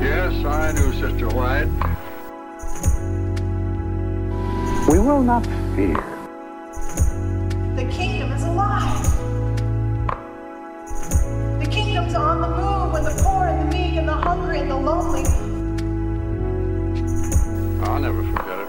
Yes, 0.00 0.44
I 0.44 0.72
knew 0.72 0.92
Sister 0.92 1.28
White. 1.28 1.68
We 4.88 4.98
will 4.98 5.22
not 5.22 5.46
fear. 5.74 5.96
The 7.74 7.84
kingdom 7.90 8.32
is 8.32 8.42
alive. 8.42 9.02
The 11.60 11.66
kingdom's 11.70 12.14
on 12.14 12.40
the 12.42 12.48
move 12.48 12.92
when 12.92 13.04
the 13.04 13.22
poor 13.22 13.46
and 13.46 13.60
the 13.60 13.76
meek 13.76 13.96
and 13.96 14.06
the 14.06 14.12
hungry 14.12 14.60
and 14.60 14.70
the 14.70 14.76
lonely. 14.76 15.24
I'll 17.88 18.00
never 18.00 18.22
forget 18.22 18.58
it. 18.58 18.68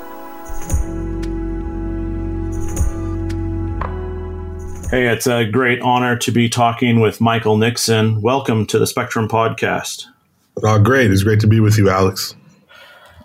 Hey, 4.90 5.08
it's 5.08 5.28
a 5.28 5.44
great 5.46 5.82
honor 5.82 6.16
to 6.18 6.32
be 6.32 6.48
talking 6.48 7.02
with 7.02 7.20
Michael 7.20 7.58
Nixon. 7.58 8.22
Welcome 8.22 8.66
to 8.68 8.80
the 8.80 8.88
Spectrum 8.88 9.28
Podcast. 9.28 10.06
Oh, 10.68 10.80
great. 10.80 11.12
It's 11.12 11.22
great 11.22 11.40
to 11.42 11.48
be 11.48 11.60
with 11.60 11.78
you, 11.78 11.92
Alex. 11.92 12.36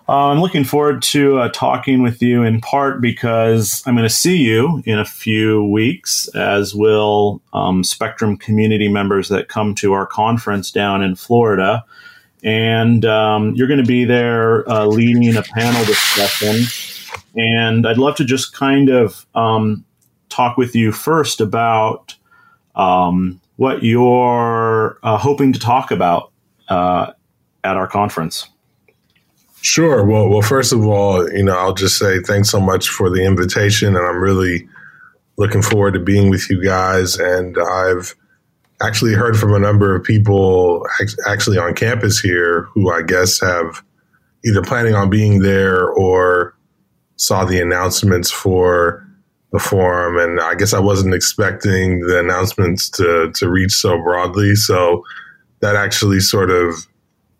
Uh, 0.07 0.27
I'm 0.27 0.41
looking 0.41 0.63
forward 0.63 1.01
to 1.03 1.39
uh, 1.39 1.49
talking 1.49 2.03
with 2.03 2.21
you 2.21 2.43
in 2.43 2.61
part 2.61 3.01
because 3.01 3.81
I'm 3.87 3.95
going 3.95 4.07
to 4.07 4.13
see 4.13 4.37
you 4.37 4.83
in 4.85 4.99
a 4.99 5.05
few 5.05 5.63
weeks, 5.63 6.27
as 6.35 6.75
will 6.75 7.41
um, 7.51 7.83
Spectrum 7.83 8.37
community 8.37 8.89
members 8.89 9.29
that 9.29 9.47
come 9.47 9.73
to 9.75 9.93
our 9.93 10.05
conference 10.05 10.69
down 10.69 11.01
in 11.01 11.15
Florida. 11.15 11.83
And 12.43 13.05
um, 13.05 13.55
you're 13.55 13.67
going 13.67 13.83
to 13.83 13.87
be 13.87 14.05
there 14.05 14.69
uh, 14.69 14.85
leading 14.85 15.35
a 15.35 15.41
panel 15.41 15.83
discussion. 15.85 16.65
And 17.35 17.87
I'd 17.87 17.97
love 17.97 18.17
to 18.17 18.23
just 18.23 18.53
kind 18.53 18.89
of 18.89 19.25
um, 19.33 19.83
talk 20.29 20.57
with 20.57 20.75
you 20.75 20.91
first 20.91 21.41
about 21.41 22.15
um, 22.75 23.41
what 23.55 23.81
you're 23.81 24.99
uh, 25.01 25.17
hoping 25.17 25.53
to 25.53 25.59
talk 25.59 25.89
about 25.89 26.31
uh, 26.69 27.13
at 27.63 27.77
our 27.77 27.87
conference. 27.87 28.47
Sure. 29.61 30.03
Well, 30.03 30.27
well, 30.27 30.41
first 30.41 30.73
of 30.73 30.85
all, 30.85 31.29
you 31.31 31.43
know, 31.43 31.55
I'll 31.55 31.73
just 31.73 31.97
say 31.97 32.19
thanks 32.19 32.49
so 32.49 32.59
much 32.59 32.89
for 32.89 33.09
the 33.09 33.23
invitation, 33.23 33.95
and 33.95 34.05
I'm 34.05 34.19
really 34.19 34.67
looking 35.37 35.61
forward 35.61 35.93
to 35.93 35.99
being 35.99 36.29
with 36.29 36.49
you 36.49 36.63
guys. 36.63 37.17
And 37.17 37.57
I've 37.57 38.15
actually 38.81 39.13
heard 39.13 39.37
from 39.37 39.53
a 39.53 39.59
number 39.59 39.95
of 39.95 40.03
people 40.03 40.85
actually 41.27 41.57
on 41.57 41.75
campus 41.75 42.19
here 42.19 42.63
who 42.73 42.91
I 42.91 43.03
guess 43.03 43.39
have 43.39 43.83
either 44.43 44.63
planning 44.63 44.95
on 44.95 45.09
being 45.09 45.39
there 45.39 45.87
or 45.87 46.55
saw 47.17 47.45
the 47.45 47.61
announcements 47.61 48.31
for 48.31 49.05
the 49.51 49.59
forum. 49.59 50.17
And 50.17 50.41
I 50.41 50.55
guess 50.55 50.73
I 50.73 50.79
wasn't 50.79 51.13
expecting 51.13 51.99
the 51.99 52.19
announcements 52.19 52.89
to 52.91 53.31
to 53.35 53.49
reach 53.49 53.73
so 53.73 54.01
broadly. 54.01 54.55
So 54.55 55.03
that 55.59 55.75
actually 55.75 56.19
sort 56.19 56.49
of 56.49 56.87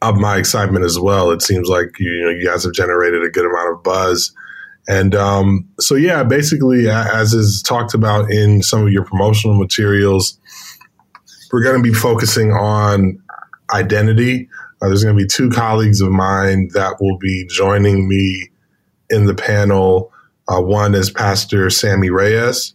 of 0.02 0.18
my 0.18 0.38
excitement 0.38 0.84
as 0.84 1.00
well. 1.00 1.32
It 1.32 1.42
seems 1.42 1.68
like 1.68 2.00
you 2.00 2.24
know 2.24 2.30
you 2.30 2.46
guys 2.46 2.64
have 2.64 2.74
generated 2.74 3.24
a 3.24 3.30
good 3.30 3.46
amount 3.46 3.74
of 3.74 3.84
buzz, 3.84 4.34
and 4.88 5.16
um, 5.16 5.68
so 5.80 5.96
yeah, 5.96 6.24
basically 6.24 6.90
as 6.90 7.34
is 7.34 7.62
talked 7.62 7.94
about 7.94 8.32
in 8.32 8.62
some 8.64 8.84
of 8.84 8.92
your 8.92 9.06
promotional 9.06 9.58
materials, 9.58 10.40
we're 11.52 11.64
going 11.64 11.78
to 11.78 11.84
be 11.84 11.94
focusing 11.94 12.52
on 12.52 13.22
identity. 13.74 14.50
Uh, 14.82 14.88
there's 14.88 15.04
going 15.04 15.16
to 15.16 15.24
be 15.24 15.28
two 15.28 15.50
colleagues 15.50 16.02
of 16.02 16.10
mine 16.12 16.70
that 16.74 16.98
will 17.00 17.18
be 17.20 17.46
joining 17.50 18.08
me 18.08 18.50
in 19.10 19.26
the 19.26 19.36
panel. 19.36 20.12
Uh, 20.48 20.62
one 20.62 20.96
is 20.96 21.12
Pastor 21.12 21.70
Sammy 21.70 22.10
Reyes, 22.10 22.74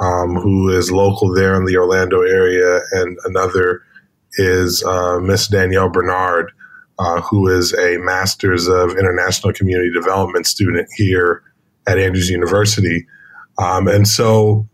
um, 0.00 0.34
who 0.36 0.70
is 0.70 0.90
local 0.90 1.34
there 1.34 1.54
in 1.54 1.66
the 1.66 1.76
Orlando 1.76 2.22
area, 2.22 2.80
and 2.92 3.18
another 3.24 3.82
is 4.34 4.82
uh, 4.82 5.20
Miss 5.20 5.48
Danielle 5.48 5.90
Bernard, 5.90 6.52
uh, 7.02 7.20
who 7.20 7.48
is 7.48 7.74
a 7.74 7.98
Master's 7.98 8.68
of 8.68 8.96
International 8.96 9.52
Community 9.52 9.90
Development 9.92 10.46
student 10.46 10.88
here 10.96 11.42
at 11.88 11.98
Andrews 11.98 12.30
University. 12.30 13.06
Um, 13.58 13.88
and 13.88 14.06
so 14.06 14.68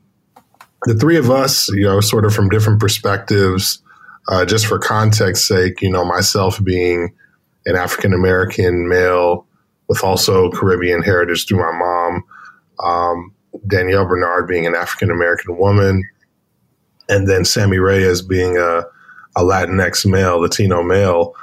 the 0.84 0.94
three 0.94 1.17
of 1.17 1.31
us, 1.31 1.71
you 1.71 1.84
know, 1.84 2.00
sort 2.00 2.27
of 2.27 2.34
from 2.34 2.50
different 2.50 2.81
perspectives, 2.81 3.83
uh, 4.28 4.44
just 4.44 4.67
for 4.67 4.78
context 4.78 5.47
sake, 5.47 5.81
you 5.81 5.91
know, 5.91 6.05
myself 6.05 6.62
being 6.62 7.15
an 7.65 7.77
African 7.77 8.12
American 8.12 8.88
male 8.88 9.47
with 9.88 10.05
also 10.05 10.50
Caribbean 10.50 11.03
heritage 11.03 11.47
through 11.49 11.61
my 11.61 11.72
mom, 11.72 12.25
um, 12.84 13.34
Danielle 13.67 14.05
Bernard 14.05 14.47
being 14.47 14.67
an 14.67 14.75
African 14.75 15.11
American 15.11 15.56
woman, 15.56 16.03
and 17.09 17.27
then 17.27 17.47
Sammy 17.47 17.78
Reyes 17.78 18.21
being 18.21 18.59
a, 18.59 18.83
a 19.34 19.43
Latinx 19.43 20.05
male, 20.05 20.41
Latino 20.43 20.83
male 20.83 21.34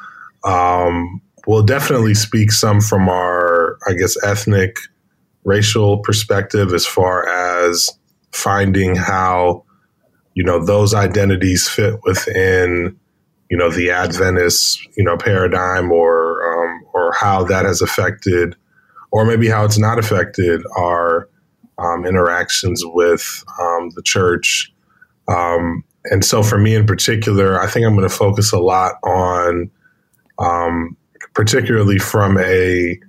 um, 0.45 1.21
will 1.47 1.63
definitely 1.63 2.13
speak 2.13 2.51
some 2.51 2.81
from 2.81 3.09
our, 3.09 3.77
I 3.87 3.93
guess, 3.93 4.15
ethnic, 4.23 4.77
racial 5.43 5.99
perspective 5.99 6.73
as 6.73 6.85
far 6.85 7.27
as 7.27 7.89
finding 8.31 8.95
how, 8.95 9.63
you 10.33 10.43
know, 10.43 10.63
those 10.63 10.93
identities 10.93 11.67
fit 11.67 11.99
within, 12.03 12.97
you 13.49 13.57
know, 13.57 13.69
the 13.69 13.91
Adventist, 13.91 14.79
you 14.97 15.03
know, 15.03 15.17
paradigm 15.17 15.91
or, 15.91 16.41
um, 16.51 16.81
or 16.93 17.13
how 17.13 17.43
that 17.43 17.65
has 17.65 17.81
affected, 17.81 18.55
or 19.11 19.25
maybe 19.25 19.47
how 19.47 19.63
it's 19.63 19.77
not 19.77 19.99
affected 19.99 20.63
our 20.77 21.29
um, 21.77 22.05
interactions 22.05 22.83
with 22.85 23.43
um, 23.61 23.89
the 23.95 24.01
church. 24.03 24.73
Um, 25.27 25.83
and 26.05 26.23
so 26.23 26.43
for 26.43 26.57
me 26.57 26.75
in 26.75 26.85
particular, 26.85 27.59
I 27.59 27.67
think 27.67 27.85
I'm 27.85 27.95
going 27.95 28.07
to 28.07 28.15
focus 28.15 28.51
a 28.51 28.59
lot 28.59 28.95
on 29.03 29.71
um, 30.39 30.95
particularly 31.33 31.99
from 31.99 32.37
a 32.37 32.99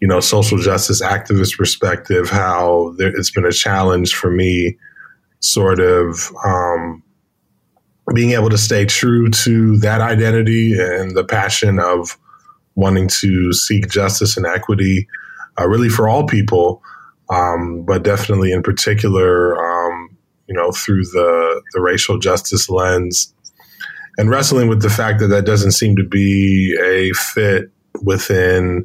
you 0.00 0.06
know 0.06 0.20
social 0.20 0.58
justice 0.58 1.02
activist 1.02 1.56
perspective, 1.56 2.30
how 2.30 2.94
there, 2.98 3.08
it's 3.16 3.30
been 3.30 3.46
a 3.46 3.52
challenge 3.52 4.14
for 4.14 4.30
me, 4.30 4.76
sort 5.40 5.80
of 5.80 6.32
um, 6.44 7.02
being 8.14 8.32
able 8.32 8.50
to 8.50 8.58
stay 8.58 8.84
true 8.84 9.28
to 9.30 9.76
that 9.78 10.00
identity 10.00 10.78
and 10.78 11.16
the 11.16 11.24
passion 11.24 11.78
of 11.78 12.16
wanting 12.74 13.08
to 13.08 13.52
seek 13.52 13.88
justice 13.88 14.36
and 14.36 14.46
equity, 14.46 15.08
uh, 15.60 15.66
really 15.66 15.88
for 15.88 16.08
all 16.08 16.26
people, 16.26 16.80
um, 17.30 17.82
but 17.84 18.04
definitely 18.04 18.52
in 18.52 18.62
particular, 18.62 19.58
um, 19.58 20.16
you 20.46 20.54
know, 20.54 20.70
through 20.72 21.02
the 21.04 21.62
the 21.74 21.80
racial 21.80 22.18
justice 22.18 22.70
lens 22.70 23.34
and 24.18 24.28
wrestling 24.28 24.68
with 24.68 24.82
the 24.82 24.90
fact 24.90 25.20
that 25.20 25.28
that 25.28 25.46
doesn't 25.46 25.72
seem 25.72 25.96
to 25.96 26.04
be 26.04 26.76
a 26.82 27.12
fit 27.12 27.70
within 28.02 28.84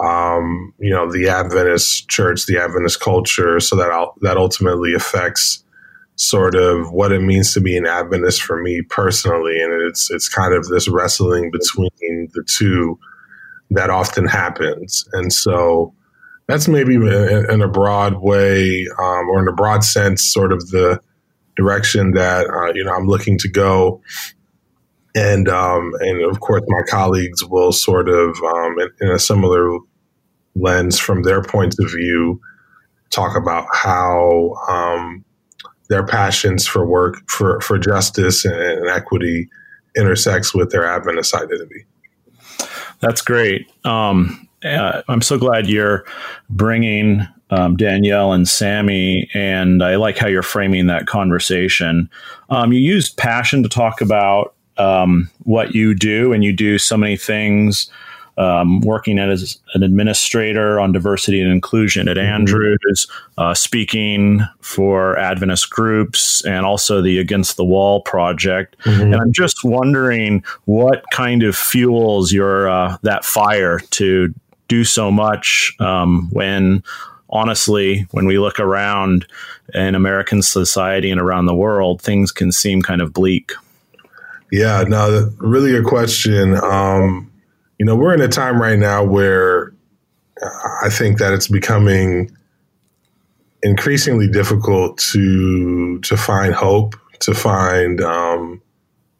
um, 0.00 0.74
you 0.78 0.90
know 0.90 1.10
the 1.10 1.28
Adventist 1.28 2.08
church, 2.08 2.46
the 2.46 2.60
Adventist 2.60 3.00
culture, 3.00 3.60
so 3.60 3.76
that 3.76 4.08
that 4.22 4.36
ultimately 4.36 4.92
affects 4.92 5.62
sort 6.16 6.54
of 6.54 6.92
what 6.92 7.12
it 7.12 7.20
means 7.20 7.52
to 7.54 7.60
be 7.60 7.76
an 7.76 7.86
Adventist 7.86 8.42
for 8.42 8.60
me 8.60 8.82
personally, 8.82 9.60
and 9.60 9.72
it's 9.88 10.10
it's 10.10 10.28
kind 10.28 10.52
of 10.52 10.66
this 10.66 10.88
wrestling 10.88 11.50
between 11.52 12.28
the 12.34 12.44
two 12.46 12.98
that 13.70 13.90
often 13.90 14.26
happens, 14.26 15.08
and 15.12 15.32
so 15.32 15.94
that's 16.46 16.68
maybe 16.68 16.96
in, 16.96 17.62
a 17.62 17.68
broad 17.68 18.20
way 18.20 18.86
um, 18.98 19.28
or 19.30 19.40
in 19.40 19.48
a 19.48 19.52
broad 19.52 19.82
sense, 19.82 20.30
sort 20.30 20.52
of 20.52 20.68
the 20.70 21.00
direction 21.56 22.10
that 22.10 22.46
uh, 22.50 22.72
you 22.74 22.84
know 22.84 22.92
I'm 22.92 23.06
looking 23.06 23.38
to 23.38 23.48
go 23.48 24.02
and 25.14 25.48
um, 25.48 25.92
and 26.00 26.22
of 26.22 26.40
course 26.40 26.62
my 26.68 26.82
colleagues 26.88 27.44
will 27.44 27.72
sort 27.72 28.08
of 28.08 28.36
um, 28.42 28.78
in, 28.80 28.88
in, 29.00 29.10
a 29.10 29.18
similar 29.18 29.78
lens 30.56 30.98
from 30.98 31.22
their 31.22 31.42
points 31.42 31.78
of 31.78 31.90
view 31.90 32.40
talk 33.10 33.36
about 33.36 33.66
how 33.72 34.54
um, 34.68 35.24
their 35.88 36.04
passions 36.04 36.66
for 36.66 36.84
work 36.84 37.16
for 37.28 37.60
for 37.60 37.78
justice 37.78 38.44
and, 38.44 38.54
and 38.54 38.88
equity 38.88 39.48
intersects 39.96 40.54
with 40.54 40.70
their 40.70 40.86
Adventist 40.86 41.34
identity. 41.34 41.86
That's 43.00 43.20
great. 43.20 43.70
Um, 43.84 44.48
uh, 44.64 45.02
I'm 45.08 45.20
so 45.20 45.38
glad 45.38 45.68
you're 45.68 46.04
bringing 46.48 47.26
um, 47.50 47.76
Danielle 47.76 48.32
and 48.32 48.48
Sammy, 48.48 49.28
and 49.34 49.82
I 49.82 49.96
like 49.96 50.16
how 50.16 50.26
you're 50.26 50.42
framing 50.42 50.86
that 50.86 51.06
conversation. 51.06 52.08
Um, 52.50 52.72
you 52.72 52.80
used 52.80 53.16
passion 53.16 53.62
to 53.62 53.68
talk 53.68 54.00
about 54.00 54.53
um, 54.76 55.30
what 55.44 55.74
you 55.74 55.94
do, 55.94 56.32
and 56.32 56.44
you 56.44 56.52
do 56.52 56.78
so 56.78 56.96
many 56.96 57.16
things. 57.16 57.90
Um, 58.36 58.80
working 58.80 59.20
as 59.20 59.60
an 59.74 59.84
administrator 59.84 60.80
on 60.80 60.90
diversity 60.90 61.40
and 61.40 61.52
inclusion 61.52 62.08
at 62.08 62.16
mm-hmm. 62.16 62.34
Andrews, 62.34 63.06
uh, 63.38 63.54
speaking 63.54 64.40
for 64.60 65.16
Adventist 65.16 65.70
groups, 65.70 66.44
and 66.44 66.66
also 66.66 67.00
the 67.00 67.20
Against 67.20 67.56
the 67.56 67.64
Wall 67.64 68.00
project. 68.00 68.76
Mm-hmm. 68.80 69.02
And 69.02 69.14
I'm 69.14 69.32
just 69.32 69.62
wondering 69.62 70.42
what 70.64 71.04
kind 71.12 71.44
of 71.44 71.54
fuels 71.54 72.32
your 72.32 72.68
uh, 72.68 72.96
that 73.02 73.24
fire 73.24 73.78
to 73.90 74.34
do 74.66 74.82
so 74.82 75.12
much 75.12 75.72
um, 75.78 76.28
when 76.32 76.82
honestly, 77.30 78.06
when 78.12 78.26
we 78.26 78.38
look 78.38 78.60
around 78.60 79.26
in 79.74 79.94
American 79.94 80.40
society 80.40 81.10
and 81.10 81.20
around 81.20 81.46
the 81.46 81.54
world, 81.54 82.00
things 82.00 82.32
can 82.32 82.52
seem 82.52 82.80
kind 82.80 83.02
of 83.02 83.12
bleak. 83.12 83.52
Yeah, 84.54 84.84
no, 84.86 85.32
really 85.38 85.72
good 85.72 85.84
question. 85.84 86.54
Um, 86.62 87.28
you 87.80 87.84
know, 87.84 87.96
we're 87.96 88.14
in 88.14 88.20
a 88.20 88.28
time 88.28 88.62
right 88.62 88.78
now 88.78 89.02
where 89.02 89.74
I 90.80 90.90
think 90.90 91.18
that 91.18 91.32
it's 91.32 91.48
becoming 91.48 92.30
increasingly 93.64 94.28
difficult 94.28 94.98
to 95.12 95.98
to 96.02 96.16
find 96.16 96.54
hope, 96.54 96.94
to 97.18 97.34
find 97.34 98.00
um, 98.00 98.62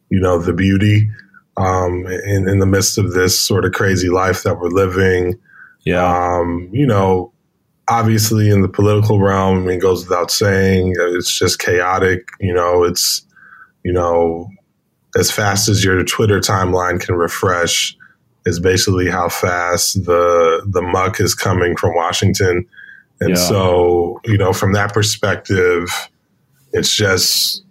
you 0.08 0.20
know 0.20 0.38
the 0.38 0.52
beauty 0.52 1.10
um, 1.56 2.06
in, 2.06 2.48
in 2.48 2.60
the 2.60 2.66
midst 2.66 2.96
of 2.96 3.14
this 3.14 3.36
sort 3.36 3.64
of 3.64 3.72
crazy 3.72 4.10
life 4.10 4.44
that 4.44 4.60
we're 4.60 4.68
living. 4.68 5.36
Yeah, 5.84 6.06
um, 6.06 6.68
you 6.70 6.86
know, 6.86 7.32
obviously 7.88 8.50
in 8.50 8.62
the 8.62 8.68
political 8.68 9.18
realm, 9.18 9.68
it 9.68 9.78
goes 9.78 10.08
without 10.08 10.30
saying, 10.30 10.94
it's 10.96 11.36
just 11.36 11.58
chaotic. 11.58 12.28
You 12.38 12.54
know, 12.54 12.84
it's 12.84 13.26
you 13.82 13.92
know, 13.92 14.48
as 15.16 15.30
fast 15.30 15.68
as 15.68 15.84
your 15.84 16.02
Twitter 16.04 16.40
timeline 16.40 17.00
can 17.00 17.14
refresh, 17.14 17.96
is 18.46 18.60
basically 18.60 19.08
how 19.08 19.28
fast 19.28 20.04
the 20.04 20.62
the 20.66 20.82
muck 20.82 21.20
is 21.20 21.34
coming 21.34 21.76
from 21.76 21.94
Washington. 21.94 22.66
And 23.20 23.30
yeah. 23.30 23.36
so, 23.36 24.20
you 24.24 24.36
know, 24.36 24.52
from 24.52 24.72
that 24.72 24.92
perspective, 24.92 25.88
it's 26.72 26.94
just 26.94 27.64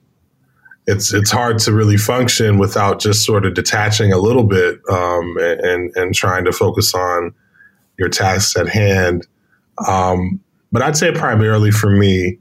it's 0.88 1.14
it's 1.14 1.32
hard 1.32 1.60
to 1.60 1.74
really 1.74 1.98
function 1.98 2.58
without 2.58 3.00
just 3.00 3.26
sort 3.26 3.46
of 3.46 3.54
detaching 3.54 4.12
a 4.12 4.18
little 4.18 4.46
bit 4.46 4.80
um, 4.90 5.38
and 5.40 5.92
and 5.96 6.16
trying 6.16 6.46
to 6.46 6.52
focus 6.52 6.94
on 6.94 7.34
your 7.98 8.10
tasks 8.10 8.58
at 8.58 8.68
hand. 8.68 9.28
Um, 9.88 10.40
but 10.72 10.82
I'd 10.82 10.98
say 10.98 11.12
primarily 11.12 11.72
for 11.72 11.90
me, 11.90 12.40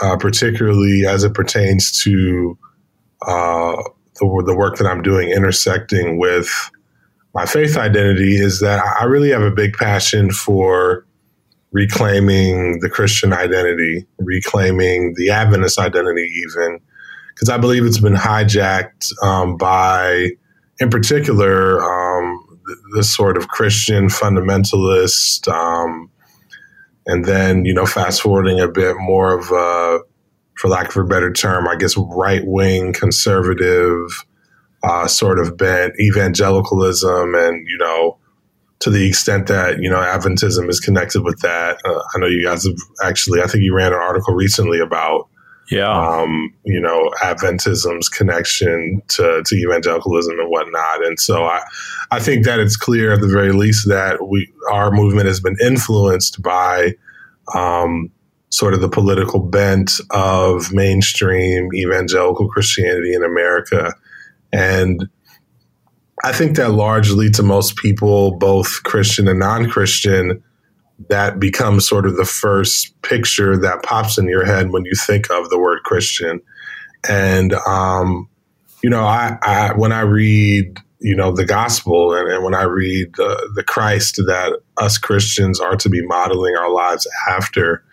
uh, 0.00 0.16
particularly 0.16 1.06
as 1.06 1.24
it 1.24 1.34
pertains 1.34 1.90
to 2.02 2.56
uh, 3.26 3.82
the, 4.16 4.42
the 4.46 4.56
work 4.56 4.76
that 4.76 4.86
I'm 4.86 5.02
doing, 5.02 5.30
intersecting 5.30 6.18
with 6.18 6.70
my 7.34 7.46
faith 7.46 7.76
identity, 7.76 8.36
is 8.36 8.60
that 8.60 8.84
I 9.00 9.04
really 9.04 9.30
have 9.30 9.42
a 9.42 9.50
big 9.50 9.74
passion 9.74 10.30
for 10.30 11.06
reclaiming 11.72 12.78
the 12.80 12.88
Christian 12.88 13.32
identity, 13.32 14.06
reclaiming 14.18 15.14
the 15.16 15.30
Adventist 15.30 15.78
identity, 15.78 16.30
even 16.42 16.78
because 17.34 17.48
I 17.48 17.58
believe 17.58 17.84
it's 17.84 17.98
been 17.98 18.14
hijacked 18.14 19.10
um, 19.22 19.56
by, 19.56 20.30
in 20.78 20.88
particular, 20.88 21.82
um, 21.82 22.60
this 22.94 23.14
sort 23.14 23.36
of 23.36 23.48
Christian 23.48 24.06
fundamentalist, 24.06 25.48
um, 25.48 26.10
and 27.06 27.24
then 27.24 27.64
you 27.64 27.74
know, 27.74 27.86
fast 27.86 28.22
forwarding 28.22 28.60
a 28.60 28.68
bit, 28.68 28.96
more 28.98 29.38
of 29.38 29.50
a, 29.50 29.98
for 30.56 30.68
lack 30.68 30.88
of 30.90 30.96
a 30.96 31.04
better 31.04 31.32
term, 31.32 31.66
I 31.68 31.76
guess, 31.76 31.96
right 31.96 32.42
wing 32.44 32.92
conservative 32.92 34.24
uh, 34.84 35.06
sort 35.06 35.38
of 35.38 35.56
bent 35.56 35.94
evangelicalism, 35.98 37.34
and 37.34 37.66
you 37.66 37.78
know 37.78 38.18
to 38.80 38.90
the 38.90 39.08
extent 39.08 39.46
that 39.46 39.80
you 39.80 39.88
know 39.88 39.96
Adventism 39.96 40.68
is 40.68 40.80
connected 40.80 41.22
with 41.22 41.40
that. 41.40 41.78
Uh, 41.84 42.02
I 42.14 42.18
know 42.18 42.26
you 42.26 42.44
guys 42.44 42.64
have 42.64 42.76
actually. 43.02 43.40
I 43.40 43.46
think 43.46 43.64
you 43.64 43.74
ran 43.74 43.92
an 43.92 43.98
article 43.98 44.34
recently 44.34 44.80
about 44.80 45.28
yeah, 45.70 45.88
um, 45.88 46.52
you 46.64 46.80
know 46.80 47.10
Adventism's 47.22 48.08
connection 48.10 49.00
to, 49.08 49.42
to 49.44 49.54
evangelicalism 49.56 50.38
and 50.38 50.50
whatnot. 50.50 51.06
And 51.06 51.18
so 51.18 51.44
I 51.44 51.62
I 52.10 52.20
think 52.20 52.44
that 52.44 52.60
it's 52.60 52.76
clear 52.76 53.12
at 53.12 53.22
the 53.22 53.28
very 53.28 53.52
least 53.52 53.88
that 53.88 54.28
we 54.28 54.52
our 54.70 54.90
movement 54.90 55.26
has 55.26 55.40
been 55.40 55.56
influenced 55.62 56.42
by. 56.42 56.92
Um, 57.54 58.10
sort 58.54 58.72
of 58.72 58.80
the 58.80 58.88
political 58.88 59.40
bent 59.40 59.90
of 60.10 60.72
mainstream 60.72 61.68
evangelical 61.74 62.48
Christianity 62.48 63.12
in 63.12 63.24
America. 63.24 63.92
And 64.52 65.08
I 66.22 66.32
think 66.32 66.56
that 66.56 66.70
largely 66.70 67.30
to 67.30 67.42
most 67.42 67.76
people, 67.76 68.36
both 68.38 68.84
Christian 68.84 69.26
and 69.26 69.40
non 69.40 69.68
Christian, 69.68 70.40
that 71.08 71.40
becomes 71.40 71.88
sort 71.88 72.06
of 72.06 72.16
the 72.16 72.24
first 72.24 72.94
picture 73.02 73.56
that 73.56 73.82
pops 73.82 74.18
in 74.18 74.28
your 74.28 74.44
head 74.44 74.70
when 74.70 74.84
you 74.84 74.92
think 74.94 75.28
of 75.32 75.50
the 75.50 75.58
word 75.58 75.80
Christian. 75.82 76.40
And, 77.08 77.54
um, 77.66 78.28
you 78.84 78.88
know, 78.88 79.02
I, 79.02 79.36
I, 79.42 79.72
when 79.74 79.90
I 79.90 80.02
read, 80.02 80.78
you 81.00 81.16
know, 81.16 81.32
the 81.32 81.44
gospel 81.44 82.14
and, 82.14 82.30
and 82.30 82.44
when 82.44 82.54
I 82.54 82.62
read 82.62 83.16
the, 83.16 83.50
the 83.56 83.64
Christ 83.64 84.14
that 84.28 84.60
us 84.76 84.96
Christians 84.96 85.58
are 85.58 85.74
to 85.74 85.88
be 85.88 86.06
modeling 86.06 86.54
our 86.56 86.70
lives 86.72 87.08
after, 87.28 87.83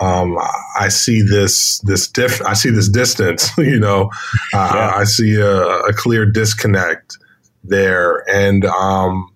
um, 0.00 0.38
I 0.78 0.88
see 0.88 1.22
this 1.22 1.78
this 1.80 2.06
diff- 2.06 2.42
I 2.42 2.54
see 2.54 2.70
this 2.70 2.88
distance. 2.88 3.50
You 3.58 3.78
know, 3.78 4.10
uh, 4.54 4.72
yeah. 4.74 4.92
I 4.96 5.04
see 5.04 5.36
a, 5.36 5.62
a, 5.64 5.92
clear 5.92 6.26
disconnect 6.26 7.16
there. 7.64 8.28
And 8.28 8.64
um, 8.64 9.32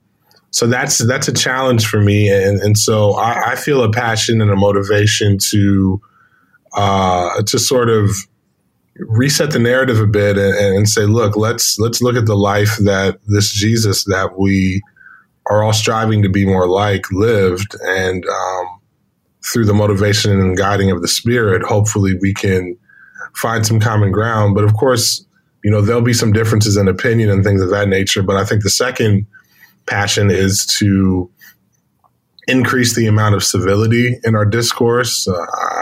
so 0.50 0.66
that's 0.66 0.98
that's 1.06 1.28
a 1.28 1.32
challenge 1.32 1.86
for 1.86 2.00
me. 2.00 2.28
And, 2.28 2.60
and 2.60 2.76
so 2.76 3.14
I, 3.14 3.52
I 3.52 3.56
feel 3.56 3.82
a 3.82 3.90
passion 3.90 4.40
and 4.40 4.50
a 4.50 4.56
motivation 4.56 5.38
to 5.50 6.00
uh, 6.74 7.42
to 7.42 7.58
sort 7.58 7.88
of 7.88 8.10
reset 8.98 9.50
the 9.50 9.58
narrative 9.58 10.00
a 10.00 10.06
bit 10.06 10.38
and, 10.38 10.54
and, 10.54 10.88
say, 10.88 11.02
look, 11.02 11.36
let's 11.36 11.78
let's 11.78 12.00
look 12.00 12.16
at 12.16 12.26
the 12.26 12.36
life 12.36 12.76
that 12.78 13.18
this 13.26 13.52
Jesus 13.52 14.04
that 14.04 14.38
we 14.38 14.82
are 15.48 15.62
all 15.62 15.72
striving 15.72 16.22
to 16.22 16.28
be 16.28 16.44
more 16.44 16.68
like 16.68 17.10
lived, 17.12 17.76
and 17.82 18.24
um, 18.26 18.75
through 19.52 19.64
the 19.64 19.74
motivation 19.74 20.40
and 20.40 20.56
guiding 20.56 20.90
of 20.90 21.02
the 21.02 21.08
Spirit, 21.08 21.62
hopefully 21.62 22.14
we 22.20 22.34
can 22.34 22.76
find 23.34 23.66
some 23.66 23.80
common 23.80 24.10
ground. 24.10 24.54
But 24.54 24.64
of 24.64 24.74
course, 24.74 25.24
you 25.62 25.70
know, 25.70 25.80
there'll 25.80 26.02
be 26.02 26.12
some 26.12 26.32
differences 26.32 26.76
in 26.76 26.88
opinion 26.88 27.30
and 27.30 27.44
things 27.44 27.60
of 27.60 27.70
that 27.70 27.88
nature. 27.88 28.22
But 28.22 28.36
I 28.36 28.44
think 28.44 28.62
the 28.62 28.70
second 28.70 29.26
passion 29.86 30.30
is 30.30 30.66
to 30.78 31.30
increase 32.48 32.94
the 32.94 33.06
amount 33.06 33.34
of 33.34 33.42
civility 33.42 34.18
in 34.24 34.34
our 34.34 34.44
discourse. 34.44 35.26
Uh, 35.26 35.34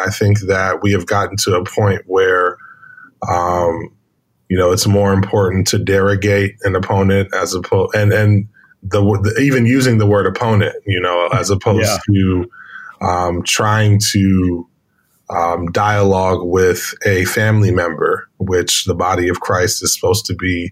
I 0.07 0.11
think 0.11 0.41
that 0.41 0.83
we 0.83 0.93
have 0.93 1.07
gotten 1.07 1.37
to 1.45 1.57
a 1.57 1.65
point 1.65 2.03
where, 2.07 2.57
um, 3.29 3.91
you 4.49 4.57
know, 4.57 4.73
it's 4.73 4.87
more 4.87 5.13
important 5.13 5.67
to 5.69 5.79
derogate 5.79 6.55
an 6.63 6.75
opponent 6.75 7.33
as 7.35 7.55
opposed 7.55 7.95
and 7.95 8.13
and 8.13 8.49
the, 8.83 9.01
the, 9.01 9.41
even 9.41 9.65
using 9.65 9.97
the 9.99 10.07
word 10.07 10.27
opponent, 10.27 10.75
you 10.87 11.01
know, 11.01 11.29
as 11.33 11.49
opposed 11.49 11.87
yeah. 11.87 11.99
to 12.07 12.51
um, 13.05 13.43
trying 13.43 14.01
to 14.13 14.69
um, 15.31 15.71
dialogue 15.73 16.41
with 16.43 16.95
a 17.07 17.25
family 17.27 17.71
member, 17.71 18.29
which 18.39 18.85
the 18.85 18.95
body 18.95 19.29
of 19.29 19.41
Christ 19.41 19.83
is 19.83 19.95
supposed 19.95 20.27
to 20.27 20.35
be 20.35 20.71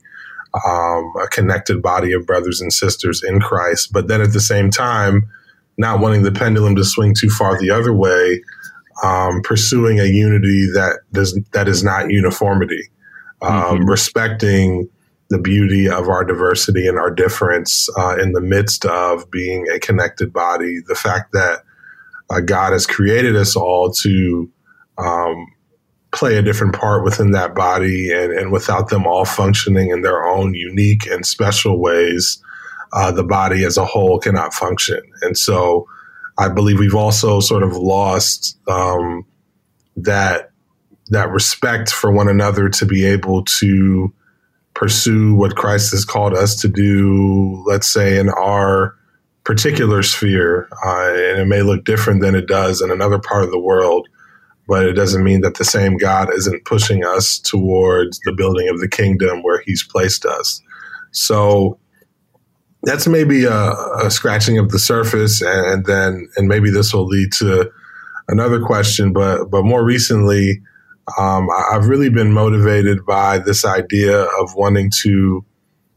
um, 0.67 1.13
a 1.23 1.29
connected 1.29 1.83
body 1.83 2.13
of 2.13 2.27
brothers 2.27 2.61
and 2.61 2.73
sisters 2.73 3.23
in 3.23 3.41
Christ. 3.41 3.93
But 3.93 4.09
then 4.09 4.21
at 4.21 4.33
the 4.33 4.41
same 4.41 4.71
time, 4.71 5.23
not 5.79 6.01
wanting 6.01 6.23
the 6.23 6.33
pendulum 6.33 6.77
to 6.77 6.85
swing 6.85 7.15
too 7.19 7.31
far 7.31 7.59
the 7.59 7.71
other 7.71 7.93
way, 7.93 8.43
um, 9.03 9.41
pursuing 9.43 10.01
a 10.01 10.05
unity 10.05 10.67
that 10.75 11.01
does 11.13 11.39
that 11.53 11.67
is 11.67 11.83
not 11.83 12.11
uniformity, 12.11 12.91
um, 13.41 13.53
mm-hmm. 13.53 13.85
respecting 13.85 14.89
the 15.31 15.39
beauty 15.39 15.89
of 15.89 16.09
our 16.09 16.25
diversity 16.25 16.87
and 16.87 16.99
our 16.99 17.11
difference 17.11 17.89
uh, 17.99 18.17
in 18.19 18.33
the 18.33 18.41
midst 18.43 18.85
of 18.85 19.31
being 19.31 19.67
a 19.75 19.79
connected 19.79 20.31
body. 20.31 20.81
The 20.87 20.95
fact 20.95 21.33
that 21.33 21.63
uh, 22.33 22.41
God 22.41 22.73
has 22.73 22.87
created 22.87 23.37
us 23.37 23.55
all 23.57 23.91
to 24.03 24.51
um, 24.99 25.47
play 26.13 26.37
a 26.37 26.43
different 26.43 26.75
part 26.75 27.05
within 27.05 27.33
that 27.33 27.55
body, 27.55 28.11
and, 28.13 28.33
and 28.33 28.53
without 28.53 28.89
them 28.89 29.07
all 29.07 29.25
functioning 29.25 29.91
in 29.91 30.03
their 30.03 30.25
own 30.25 30.55
unique 30.55 31.07
and 31.07 31.27
special 31.27 31.81
ways, 31.81 32.43
uh, 32.93 33.13
the 33.13 33.25
body 33.25 33.65
as 33.65 33.77
a 33.77 33.85
whole 33.85 34.19
cannot 34.19 34.55
function. 34.55 35.01
And 35.23 35.37
so, 35.37 35.87
I 36.39 36.49
believe 36.49 36.79
we've 36.79 36.95
also 36.95 37.41
sort 37.41 37.63
of 37.63 37.73
lost 37.77 38.59
um, 38.67 39.27
that 39.97 40.51
that 41.09 41.31
respect 41.31 41.91
for 41.91 42.11
one 42.11 42.29
another 42.29 42.71
to 42.71 42.87
be 42.87 43.05
able 43.05 43.45
to 43.45 44.13
pursue 44.75 45.35
what 45.35 45.57
Christ 45.57 45.91
has 45.91 46.07
called 46.07 46.33
us 46.33 46.57
to 46.63 46.69
do. 46.69 47.63
Let's 47.67 47.87
say 47.87 48.19
in 48.19 48.31
our 48.31 48.97
particular 49.45 50.03
sphere, 50.03 50.69
uh, 50.85 51.13
and 51.15 51.41
it 51.41 51.47
may 51.47 51.63
look 51.63 51.85
different 51.85 52.23
than 52.23 52.35
it 52.35 52.47
does 52.47 52.81
in 52.81 52.91
another 52.91 53.19
part 53.19 53.45
of 53.45 53.51
the 53.51 53.59
world, 53.59 54.09
but 54.69 54.85
it 54.85 54.93
doesn't 54.93 55.25
mean 55.25 55.41
that 55.41 55.57
the 55.57 55.65
same 55.65 55.97
God 55.97 56.33
isn't 56.33 56.65
pushing 56.65 57.05
us 57.05 57.39
towards 57.39 58.21
the 58.21 58.33
building 58.33 58.69
of 58.69 58.81
the 58.81 58.89
kingdom 58.89 59.43
where 59.43 59.63
He's 59.67 59.83
placed 59.83 60.25
us. 60.25 60.63
So 61.11 61.79
that's 62.85 63.07
maybe 63.07 63.45
a, 63.45 63.73
a 64.03 64.11
scratching 64.11 64.59
of 64.59 64.71
the 64.71 64.79
surface, 64.79 65.43
and, 65.43 65.67
and 65.67 65.87
then 65.87 66.29
and 66.37 66.49
maybe 66.49 66.71
this 66.71 66.95
will 66.95 67.07
lead 67.07 67.33
to 67.39 67.71
another 68.29 68.61
question. 68.61 69.13
But 69.13 69.51
but 69.51 69.65
more 69.65 69.85
recently, 69.85 70.63
um, 71.19 71.49
I've 71.71 71.87
really 71.87 72.11
been 72.11 72.33
motivated 72.33 73.05
by 73.07 73.39
this 73.39 73.65
idea 73.65 74.23
of 74.23 74.55
wanting 74.55 74.91
to 75.03 75.45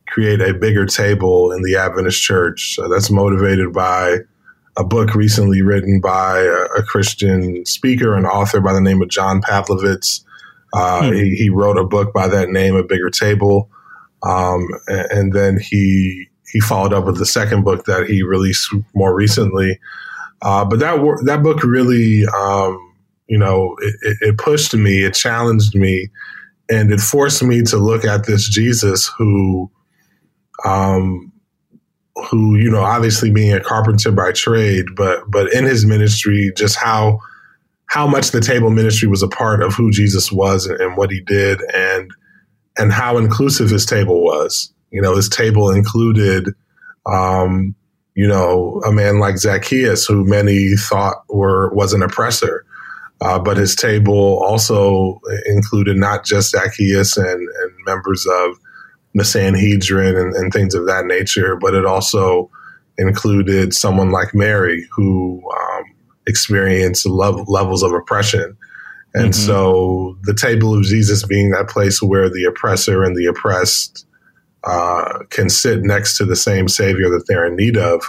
create 0.08 0.42
a 0.42 0.54
bigger 0.54 0.86
table 0.86 1.52
in 1.52 1.62
the 1.62 1.76
Adventist 1.76 2.22
church. 2.22 2.76
So 2.76 2.88
that's 2.88 3.12
motivated 3.12 3.74
by 3.74 4.20
a 4.78 4.84
book 4.84 5.16
recently 5.16 5.62
written 5.62 6.00
by 6.02 6.42
a, 6.42 6.80
a, 6.80 6.84
Christian 6.84 7.66
speaker 7.66 8.14
and 8.14 8.26
author 8.26 8.60
by 8.60 8.74
the 8.74 8.82
name 8.82 9.02
of 9.02 9.10
John 9.10 9.42
Pavlovitz. 9.42 10.24
Uh, 10.74 11.08
hmm. 11.08 11.14
he, 11.14 11.36
he, 11.36 11.50
wrote 11.50 11.78
a 11.78 11.86
book 11.86 12.14
by 12.14 12.28
that 12.28 12.50
name, 12.50 12.76
A 12.76 12.84
Bigger 12.84 13.10
Table. 13.10 13.70
Um, 14.24 14.68
and, 14.88 15.12
and, 15.12 15.34
then 15.34 15.58
he 15.60 16.28
he 16.52 16.60
followed 16.60 16.94
up 16.94 17.06
with 17.06 17.18
the 17.18 17.26
second 17.26 17.64
book 17.64 17.86
that 17.86 18.08
he 18.08 18.24
released 18.24 18.74
more 18.94 19.16
recently. 19.16 19.80
Uh, 20.42 20.66
but 20.66 20.80
that 20.80 20.98
that 21.26 21.44
book 21.44 21.64
really, 21.64 22.26
um, 22.28 22.94
you 23.28 23.38
know, 23.38 23.76
it, 23.82 24.18
it, 24.22 24.38
pushed 24.38 24.74
me, 24.76 25.04
it 25.04 25.14
challenged 25.14 25.76
me, 25.76 26.10
and 26.70 26.92
it 26.92 27.00
forced 27.00 27.44
me 27.44 27.62
to 27.64 27.78
look 27.78 28.06
at 28.06 28.26
this 28.26 28.48
Jesus 28.48 29.10
who, 29.18 29.70
um, 30.64 31.32
who 32.30 32.56
you 32.56 32.70
know, 32.70 32.82
obviously 32.82 33.30
being 33.32 33.54
a 33.54 33.60
carpenter 33.60 34.12
by 34.12 34.32
trade, 34.32 34.86
but 34.96 35.30
but 35.30 35.52
in 35.54 35.66
his 35.66 35.86
ministry, 35.86 36.52
just 36.56 36.78
how 36.78 37.20
how 37.88 38.08
much 38.08 38.32
the 38.32 38.42
table 38.42 38.70
ministry 38.70 39.08
was 39.08 39.22
a 39.22 39.28
part 39.28 39.62
of 39.62 39.74
who 39.74 39.92
Jesus 39.92 40.32
was 40.32 40.66
and, 40.66 40.80
and 40.80 40.98
what 40.98 41.12
he 41.12 41.22
did, 41.22 41.62
and 41.74 42.12
and 42.78 42.94
how 42.94 43.18
inclusive 43.18 43.70
his 43.70 43.86
table 43.86 44.24
was. 44.24 44.74
You 44.92 45.02
know, 45.02 45.16
his 45.16 45.28
table 45.28 45.70
included, 45.70 46.50
um, 47.06 47.76
you 48.16 48.28
know, 48.28 48.82
a 48.86 48.92
man 48.92 49.20
like 49.20 49.38
Zacchaeus, 49.38 50.06
who 50.06 50.26
many 50.26 50.76
thought 50.76 51.18
were 51.30 51.74
was 51.74 51.94
an 51.94 52.02
oppressor. 52.02 52.66
Uh, 53.22 53.40
but 53.40 53.58
his 53.58 53.76
table 53.76 54.44
also 54.44 55.20
included 55.46 55.98
not 55.98 56.26
just 56.26 56.52
Zacchaeus 56.52 57.16
and, 57.16 57.28
and 57.28 57.72
members 57.86 58.26
of 58.26 58.60
the 59.16 59.26
Sanhedrin 59.26 60.16
and, 60.18 60.34
and, 60.36 60.52
things 60.52 60.76
of 60.76 60.86
that 60.88 61.06
nature, 61.06 61.56
but 61.56 61.74
it 61.74 61.86
also 61.86 62.52
included 62.98 63.74
someone 63.74 64.12
like 64.12 64.36
Mary 64.36 64.86
who 64.92 65.42
um, 65.52 65.84
experienced 66.28 67.06
levels 67.06 67.82
of 67.82 67.94
oppression. 67.94 68.58
And 69.14 69.32
mm-hmm. 69.32 69.46
so 69.46 70.18
the 70.24 70.34
table 70.34 70.78
of 70.78 70.84
Jesus 70.84 71.26
being 71.26 71.52
that 71.52 71.70
place 71.70 72.02
where 72.02 72.30
the 72.30 72.44
oppressor 72.44 73.04
and 73.04 73.16
the 73.16 73.26
oppressed 73.26 74.06
uh, 74.66 75.20
can 75.30 75.50
sit 75.50 75.84
next 75.84 76.18
to 76.18 76.26
the 76.26 76.36
same 76.36 76.68
Savior 76.68 77.10
that 77.10 77.24
they're 77.28 77.46
in 77.46 77.56
need 77.56 77.78
of, 77.78 78.04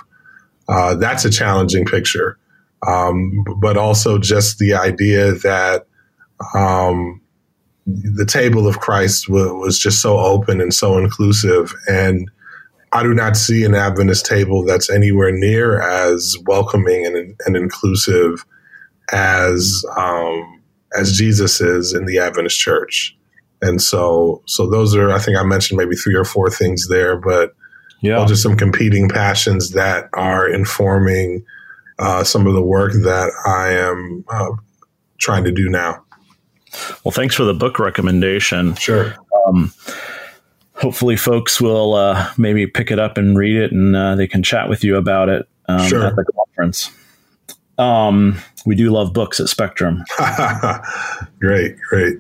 uh, 0.69 0.97
that's 0.97 1.25
a 1.25 1.31
challenging 1.31 1.85
picture. 1.85 2.37
Um, 2.87 3.45
but 3.61 3.77
also 3.77 4.19
just 4.19 4.59
the 4.59 4.75
idea 4.75 5.33
that 5.33 5.87
um, 6.55 7.21
the 7.87 8.27
table 8.27 8.67
of 8.67 8.81
Christ 8.81 9.27
w- 9.27 9.55
was 9.55 9.79
just 9.79 10.03
so 10.03 10.19
open 10.19 10.61
and 10.61 10.75
so 10.75 10.99
inclusive. 10.99 11.73
And 11.89 12.31
I 12.93 13.03
do 13.03 13.15
not 13.15 13.37
see 13.37 13.65
an 13.65 13.75
Adventist 13.75 14.27
table 14.27 14.65
that's 14.65 14.91
anywhere 14.91 15.33
near 15.33 15.81
as 15.81 16.37
welcoming 16.47 17.07
and, 17.07 17.41
and 17.47 17.57
inclusive 17.57 18.45
as 19.13 19.85
um, 19.97 20.61
as 20.97 21.17
Jesus 21.17 21.61
is 21.61 21.93
in 21.93 22.07
the 22.07 22.19
Adventist 22.19 22.59
Church. 22.59 23.17
And 23.63 23.81
so, 23.81 24.43
so 24.47 24.69
those 24.69 24.95
are, 24.95 25.11
I 25.11 25.19
think 25.19 25.37
I 25.37 25.43
mentioned 25.43 25.79
maybe 25.79 25.97
three 25.97 26.15
or 26.15 26.25
four 26.25 26.51
things 26.51 26.89
there, 26.89 27.17
but 27.17 27.55
yeah, 28.03 28.25
just 28.27 28.43
some 28.43 28.57
competing 28.57 29.09
passions 29.09 29.71
that 29.71 30.09
are 30.13 30.49
informing 30.49 31.45
uh, 31.99 32.25
some 32.25 32.47
of 32.47 32.53
the 32.55 32.63
work 32.63 32.93
that 32.93 33.33
I 33.47 33.71
am 33.73 34.25
uh, 34.29 34.51
trying 35.19 35.45
to 35.45 35.53
do 35.53 35.69
now. 35.69 36.05
Well, 37.05 37.13
thanks 37.13 37.35
for 37.35 37.45
the 37.45 37.55
book 37.55 37.79
recommendation. 37.79 38.75
Sure. 38.77 39.15
Um, 39.47 39.73
hopefully, 40.75 41.17
folks 41.17 41.61
will 41.61 41.95
uh, 41.95 42.31
maybe 42.37 42.67
pick 42.67 42.91
it 42.91 42.99
up 42.99 43.19
and 43.19 43.37
read 43.37 43.57
it, 43.57 43.73
and 43.73 43.95
uh, 43.97 44.15
they 44.15 44.27
can 44.27 44.43
chat 44.43 44.69
with 44.69 44.85
you 44.85 44.97
about 44.97 45.29
it 45.29 45.49
um, 45.69 45.89
sure. 45.89 46.05
at 46.05 46.17
the 46.17 46.25
conference. 46.25 46.91
Um, 47.79 48.39
we 48.65 48.75
do 48.75 48.91
love 48.91 49.13
books 49.13 49.39
at 49.39 49.49
Spectrum. 49.49 50.05
great, 51.39 51.77
great. 51.89 52.17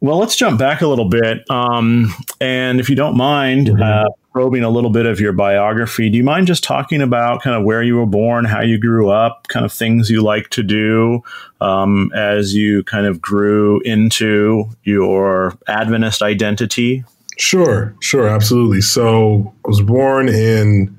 Well, 0.00 0.18
let's 0.18 0.36
jump 0.36 0.58
back 0.58 0.80
a 0.80 0.86
little 0.86 1.08
bit. 1.08 1.48
Um, 1.50 2.14
and 2.40 2.80
if 2.80 2.88
you 2.88 2.96
don't 2.96 3.16
mind, 3.16 3.68
mm-hmm. 3.68 3.82
uh, 3.82 4.04
probing 4.32 4.62
a 4.62 4.70
little 4.70 4.90
bit 4.90 5.06
of 5.06 5.20
your 5.20 5.32
biography, 5.32 6.08
do 6.08 6.16
you 6.16 6.24
mind 6.24 6.46
just 6.46 6.62
talking 6.62 7.02
about 7.02 7.42
kind 7.42 7.56
of 7.56 7.64
where 7.64 7.82
you 7.82 7.96
were 7.96 8.06
born, 8.06 8.44
how 8.44 8.62
you 8.62 8.78
grew 8.78 9.10
up, 9.10 9.48
kind 9.48 9.64
of 9.64 9.72
things 9.72 10.08
you 10.08 10.22
like 10.22 10.48
to 10.50 10.62
do 10.62 11.22
um, 11.60 12.10
as 12.14 12.54
you 12.54 12.82
kind 12.84 13.06
of 13.06 13.20
grew 13.20 13.80
into 13.80 14.68
your 14.84 15.58
Adventist 15.68 16.22
identity? 16.22 17.04
Sure, 17.38 17.94
sure, 18.00 18.28
absolutely. 18.28 18.80
So 18.80 19.52
I 19.64 19.68
was 19.68 19.80
born 19.80 20.28
in 20.28 20.96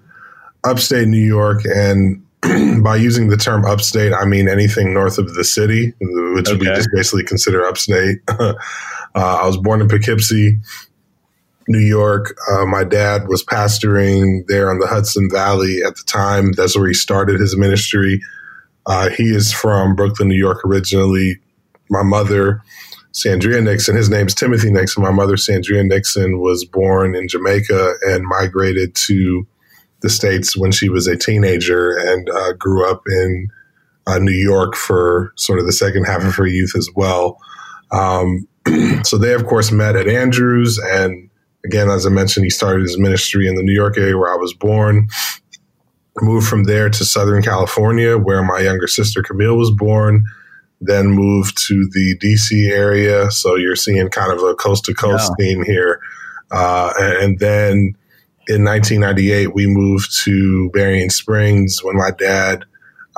upstate 0.63 1.07
New 1.07 1.23
York, 1.23 1.63
and 1.65 2.23
by 2.83 2.95
using 2.95 3.27
the 3.27 3.37
term 3.37 3.65
upstate, 3.65 4.13
I 4.13 4.25
mean 4.25 4.47
anything 4.47 4.93
north 4.93 5.17
of 5.17 5.33
the 5.35 5.43
city, 5.43 5.93
which 5.99 6.49
okay. 6.49 6.57
we 6.57 6.65
just 6.65 6.89
basically 6.93 7.23
consider 7.23 7.63
upstate. 7.63 8.17
uh, 8.27 8.53
I 9.13 9.45
was 9.45 9.57
born 9.57 9.81
in 9.81 9.87
Poughkeepsie, 9.87 10.59
New 11.67 11.79
York. 11.79 12.35
Uh, 12.51 12.65
my 12.65 12.83
dad 12.83 13.27
was 13.27 13.43
pastoring 13.43 14.43
there 14.47 14.71
on 14.71 14.79
the 14.79 14.87
Hudson 14.87 15.29
Valley 15.31 15.81
at 15.85 15.95
the 15.95 16.03
time. 16.07 16.53
That's 16.53 16.75
where 16.75 16.87
he 16.87 16.95
started 16.95 17.39
his 17.39 17.55
ministry. 17.55 18.19
Uh, 18.87 19.09
he 19.09 19.25
is 19.25 19.53
from 19.53 19.95
Brooklyn, 19.95 20.27
New 20.27 20.35
York 20.35 20.65
originally. 20.65 21.37
My 21.89 22.01
mother, 22.01 22.63
Sandria 23.13 23.63
Nixon, 23.63 23.95
his 23.95 24.09
name's 24.09 24.33
Timothy 24.33 24.71
Nixon. 24.71 25.03
My 25.03 25.11
mother, 25.11 25.35
Sandria 25.35 25.85
Nixon, 25.85 26.39
was 26.39 26.65
born 26.65 27.13
in 27.13 27.27
Jamaica 27.27 27.95
and 28.07 28.25
migrated 28.25 28.95
to 28.95 29.45
the 30.01 30.09
States 30.09 30.57
when 30.57 30.71
she 30.71 30.89
was 30.89 31.07
a 31.07 31.15
teenager 31.15 31.91
and 31.97 32.29
uh, 32.29 32.53
grew 32.53 32.89
up 32.89 33.03
in 33.07 33.47
uh, 34.07 34.17
New 34.19 34.31
York 34.31 34.75
for 34.75 35.31
sort 35.37 35.59
of 35.59 35.65
the 35.65 35.71
second 35.71 36.05
half 36.05 36.23
of 36.23 36.35
her 36.35 36.47
youth 36.47 36.75
as 36.75 36.89
well. 36.95 37.37
Um, 37.91 38.47
so 39.03 39.17
they, 39.17 39.33
of 39.33 39.45
course, 39.45 39.71
met 39.71 39.95
at 39.95 40.07
Andrews. 40.07 40.79
And 40.83 41.29
again, 41.65 41.89
as 41.89 42.05
I 42.05 42.09
mentioned, 42.09 42.45
he 42.45 42.49
started 42.49 42.81
his 42.81 42.97
ministry 42.97 43.47
in 43.47 43.55
the 43.55 43.63
New 43.63 43.73
York 43.73 43.97
area 43.97 44.17
where 44.17 44.33
I 44.33 44.37
was 44.37 44.53
born. 44.53 45.07
Moved 46.21 46.47
from 46.47 46.65
there 46.65 46.89
to 46.89 47.05
Southern 47.05 47.41
California, 47.41 48.17
where 48.17 48.43
my 48.43 48.59
younger 48.59 48.87
sister 48.87 49.23
Camille 49.23 49.57
was 49.57 49.71
born. 49.71 50.25
Then 50.81 51.07
moved 51.07 51.57
to 51.67 51.87
the 51.91 52.17
DC 52.17 52.69
area. 52.69 53.29
So 53.31 53.55
you're 53.55 53.75
seeing 53.75 54.09
kind 54.09 54.31
of 54.31 54.43
a 54.43 54.55
coast 54.55 54.85
to 54.85 54.93
coast 54.93 55.31
theme 55.39 55.63
here. 55.63 55.99
Uh, 56.51 56.91
and 56.97 57.39
then 57.39 57.95
in 58.51 58.65
1998, 58.65 59.53
we 59.53 59.65
moved 59.65 60.09
to 60.23 60.69
Berrien 60.73 61.09
Springs 61.09 61.83
when 61.83 61.95
my 61.95 62.11
dad 62.11 62.65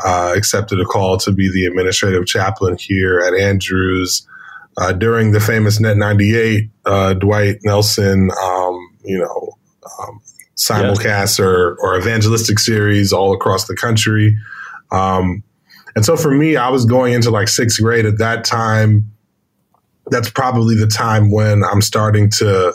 uh, 0.03 0.33
accepted 0.35 0.79
a 0.79 0.85
call 0.85 1.17
to 1.17 1.31
be 1.31 1.51
the 1.51 1.65
administrative 1.65 2.25
chaplain 2.25 2.77
here 2.77 3.19
at 3.19 3.33
Andrews. 3.33 4.27
Uh, 4.77 4.91
during 4.91 5.31
the 5.31 5.39
famous 5.39 5.79
Net 5.79 5.97
98, 5.97 6.69
uh, 6.85 7.13
Dwight 7.13 7.57
Nelson, 7.63 8.31
um, 8.43 8.97
you 9.03 9.19
know, 9.19 9.57
um, 9.99 10.21
simulcast 10.55 11.39
yeah. 11.39 11.45
or, 11.45 11.75
or 11.79 11.97
evangelistic 11.97 12.59
series 12.59 13.13
all 13.13 13.33
across 13.33 13.67
the 13.67 13.75
country. 13.75 14.35
Um, 14.91 15.43
and 15.95 16.05
so 16.05 16.15
for 16.15 16.31
me, 16.31 16.55
I 16.55 16.69
was 16.69 16.85
going 16.85 17.13
into 17.13 17.29
like 17.29 17.47
sixth 17.47 17.79
grade 17.81 18.05
at 18.05 18.17
that 18.17 18.45
time. 18.45 19.11
That's 20.07 20.29
probably 20.29 20.75
the 20.75 20.87
time 20.87 21.31
when 21.31 21.63
I'm 21.63 21.81
starting 21.81 22.29
to 22.37 22.73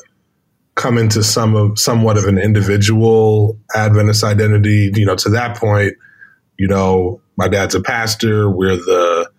come 0.78 0.96
into 0.96 1.22
some 1.22 1.56
of 1.56 1.78
somewhat 1.78 2.16
of 2.16 2.24
an 2.24 2.38
individual 2.38 3.58
Adventist 3.74 4.24
identity. 4.24 4.90
You 4.94 5.04
know, 5.04 5.16
to 5.16 5.28
that 5.30 5.56
point, 5.56 5.94
you 6.56 6.68
know, 6.68 7.20
my 7.36 7.48
dad's 7.48 7.74
a 7.74 7.82
pastor. 7.82 8.48
We're 8.48 8.76
the, 8.76 9.30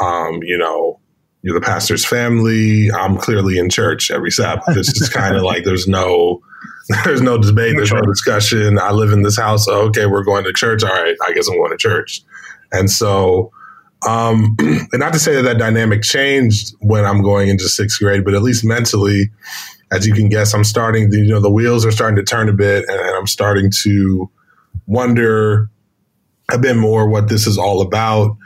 um, 0.00 0.42
you 0.42 0.56
know, 0.56 1.00
you're 1.42 1.58
the 1.58 1.64
pastor's 1.64 2.04
family. 2.04 2.90
I'm 2.90 3.18
clearly 3.18 3.58
in 3.58 3.68
church 3.68 4.10
every 4.10 4.30
Sabbath. 4.30 4.76
It's 4.76 4.92
just 4.92 5.12
kind 5.12 5.36
of 5.36 5.42
like 5.42 5.64
there's 5.64 5.88
no, 5.88 6.40
there's 7.04 7.22
no 7.22 7.36
debate, 7.36 7.74
there's 7.76 7.92
no 7.92 8.02
discussion. 8.02 8.78
I 8.78 8.92
live 8.92 9.12
in 9.12 9.22
this 9.22 9.36
house. 9.36 9.68
Okay, 9.68 10.06
we're 10.06 10.24
going 10.24 10.44
to 10.44 10.52
church. 10.52 10.82
All 10.84 10.90
right, 10.90 11.16
I 11.26 11.32
guess 11.32 11.48
I'm 11.48 11.56
going 11.56 11.72
to 11.72 11.76
church. 11.76 12.22
And 12.72 12.90
so, 12.90 13.52
um, 14.06 14.56
and 14.60 15.00
not 15.00 15.12
to 15.12 15.18
say 15.18 15.34
that 15.34 15.42
that 15.42 15.58
dynamic 15.58 16.02
changed 16.02 16.74
when 16.80 17.04
I'm 17.04 17.22
going 17.22 17.48
into 17.48 17.68
sixth 17.68 17.98
grade, 17.98 18.24
but 18.24 18.34
at 18.34 18.42
least 18.42 18.64
mentally, 18.64 19.30
as 19.92 20.06
you 20.06 20.14
can 20.14 20.28
guess, 20.28 20.54
I'm 20.54 20.64
starting, 20.64 21.12
you 21.12 21.28
know, 21.28 21.40
the 21.40 21.50
wheels 21.50 21.86
are 21.86 21.92
starting 21.92 22.16
to 22.16 22.24
turn 22.24 22.48
a 22.48 22.52
bit 22.52 22.84
and 22.88 23.00
I'm 23.00 23.26
starting 23.26 23.70
to 23.82 24.30
wonder 24.86 25.70
a 26.50 26.58
bit 26.58 26.76
more 26.76 27.08
what 27.08 27.28
this 27.28 27.46
is 27.46 27.58
all 27.58 27.80
about. 27.80 28.36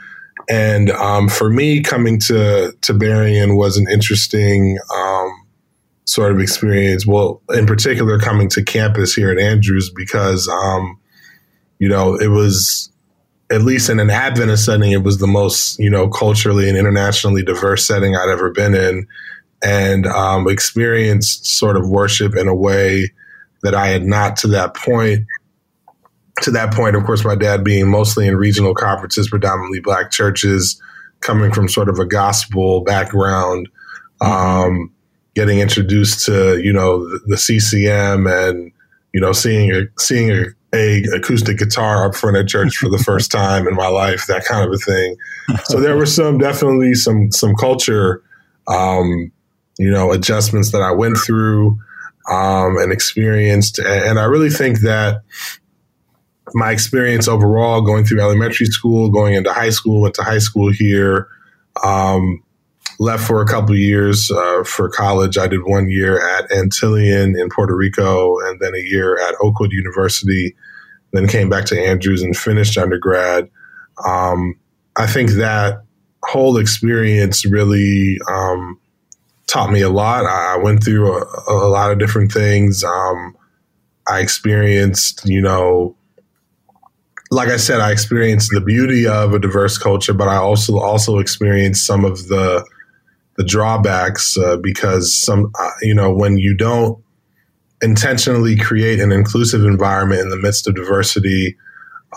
And 0.49 0.89
um, 0.91 1.29
for 1.29 1.49
me, 1.49 1.81
coming 1.81 2.19
to, 2.27 2.73
to 2.81 2.93
Berrien 2.93 3.55
was 3.55 3.77
an 3.77 3.87
interesting 3.89 4.77
um, 4.93 5.47
sort 6.05 6.31
of 6.31 6.39
experience. 6.39 7.05
Well, 7.07 7.41
in 7.49 7.65
particular, 7.65 8.19
coming 8.19 8.49
to 8.49 8.63
campus 8.63 9.13
here 9.13 9.31
at 9.31 9.39
Andrews 9.39 9.91
because, 9.95 10.47
um, 10.47 10.99
you 11.79 11.87
know, 11.87 12.15
it 12.15 12.27
was, 12.27 12.91
at 13.49 13.63
least 13.63 13.89
in 13.89 13.99
an 13.99 14.09
Adventist 14.09 14.65
setting, 14.65 14.91
it 14.91 15.03
was 15.03 15.17
the 15.17 15.27
most, 15.27 15.77
you 15.79 15.89
know, 15.89 16.07
culturally 16.07 16.69
and 16.69 16.77
internationally 16.77 17.43
diverse 17.43 17.85
setting 17.85 18.15
I'd 18.15 18.29
ever 18.29 18.51
been 18.51 18.73
in 18.73 19.07
and 19.63 20.07
um, 20.07 20.47
experienced 20.49 21.45
sort 21.45 21.77
of 21.77 21.89
worship 21.89 22.35
in 22.35 22.47
a 22.47 22.55
way 22.55 23.11
that 23.63 23.75
I 23.75 23.87
had 23.87 24.03
not 24.03 24.35
to 24.37 24.47
that 24.49 24.73
point. 24.73 25.25
To 26.43 26.51
that 26.51 26.73
point, 26.73 26.95
of 26.95 27.03
course, 27.03 27.23
my 27.23 27.35
dad 27.35 27.63
being 27.63 27.89
mostly 27.89 28.27
in 28.27 28.35
regional 28.35 28.73
conferences, 28.73 29.29
predominantly 29.29 29.79
black 29.79 30.09
churches, 30.11 30.81
coming 31.19 31.51
from 31.51 31.67
sort 31.67 31.89
of 31.89 31.99
a 31.99 32.05
gospel 32.05 32.81
background, 32.81 33.69
um, 34.21 34.91
getting 35.35 35.59
introduced 35.59 36.25
to 36.25 36.59
you 36.63 36.73
know 36.73 36.99
the, 36.99 37.19
the 37.27 37.37
CCM 37.37 38.25
and 38.25 38.71
you 39.13 39.19
know, 39.19 39.31
seeing 39.31 39.71
a 39.71 39.83
seeing 39.99 40.31
a, 40.31 40.45
a 40.73 41.03
acoustic 41.15 41.57
guitar 41.57 42.05
up 42.05 42.15
front 42.15 42.37
at 42.37 42.47
church 42.47 42.75
for 42.75 42.89
the 42.89 42.97
first 43.05 43.31
time 43.31 43.67
in 43.67 43.75
my 43.75 43.87
life, 43.87 44.27
that 44.27 44.45
kind 44.45 44.65
of 44.65 44.73
a 44.73 44.77
thing. 44.77 45.15
So 45.65 45.79
there 45.79 45.97
were 45.97 46.05
some 46.05 46.37
definitely 46.37 46.93
some 46.95 47.31
some 47.31 47.55
culture, 47.55 48.23
um, 48.67 49.31
you 49.81 49.89
know, 49.89 50.11
adjustments 50.11 50.71
that 50.71 50.83
I 50.83 50.91
went 50.91 51.17
through 51.17 51.79
um, 52.29 52.77
and 52.77 52.91
experienced, 52.91 53.79
and, 53.79 54.19
I 54.19 54.25
really 54.25 54.51
think 54.51 54.81
that 54.81 55.23
my 56.53 56.71
experience 56.71 57.27
overall 57.27 57.81
going 57.81 58.05
through 58.05 58.21
elementary 58.21 58.67
school, 58.67 59.09
going 59.09 59.33
into 59.33 59.51
high 59.51 59.71
school, 59.71 60.01
went 60.01 60.13
to 60.15 60.23
high 60.23 60.37
school 60.37 60.71
here, 60.71 61.27
um, 61.83 62.43
left 62.99 63.25
for 63.25 63.41
a 63.41 63.47
couple 63.47 63.75
years 63.75 64.29
uh, 64.29 64.63
for 64.63 64.87
college. 64.87 65.39
I 65.39 65.47
did 65.47 65.63
one 65.63 65.89
year 65.89 66.19
at 66.37 66.47
Antillean 66.51 67.35
in 67.35 67.49
Puerto 67.49 67.75
Rico 67.75 68.37
and 68.41 68.59
then 68.59 68.75
a 68.75 68.83
year 68.83 69.17
at 69.17 69.33
Oakwood 69.41 69.71
University, 69.71 70.55
then 71.11 71.27
came 71.27 71.49
back 71.49 71.65
to 71.65 71.79
Andrews 71.79 72.21
and 72.21 72.37
finished 72.37 72.77
undergrad. 72.77 73.49
Um, 74.05 74.59
I 74.95 75.07
think 75.07 75.31
that 75.31 75.81
whole 76.23 76.57
experience 76.57 77.47
really 77.47 78.19
um, 78.31 78.79
taught 79.51 79.71
me 79.71 79.81
a 79.81 79.89
lot. 79.89 80.25
I 80.25 80.57
went 80.57 80.83
through 80.83 81.13
a, 81.13 81.25
a 81.49 81.67
lot 81.67 81.91
of 81.91 81.99
different 81.99 82.31
things. 82.31 82.83
Um, 82.83 83.35
I 84.07 84.19
experienced, 84.19 85.25
you 85.25 85.41
know, 85.41 85.95
like 87.31 87.49
I 87.49 87.57
said, 87.57 87.81
I 87.81 87.91
experienced 87.91 88.51
the 88.53 88.61
beauty 88.61 89.07
of 89.07 89.33
a 89.33 89.39
diverse 89.39 89.77
culture, 89.77 90.13
but 90.13 90.27
I 90.27 90.37
also 90.37 90.79
also 90.79 91.19
experienced 91.19 91.85
some 91.85 92.05
of 92.05 92.27
the 92.27 92.65
the 93.37 93.43
drawbacks 93.45 94.37
uh, 94.37 94.57
because 94.57 95.17
some 95.17 95.51
uh, 95.59 95.69
you 95.81 95.93
know 95.93 96.13
when 96.13 96.37
you 96.37 96.55
don't 96.55 97.01
intentionally 97.81 98.55
create 98.55 98.99
an 98.99 99.11
inclusive 99.11 99.63
environment 99.65 100.21
in 100.21 100.29
the 100.29 100.37
midst 100.37 100.67
of 100.67 100.75
diversity, 100.75 101.57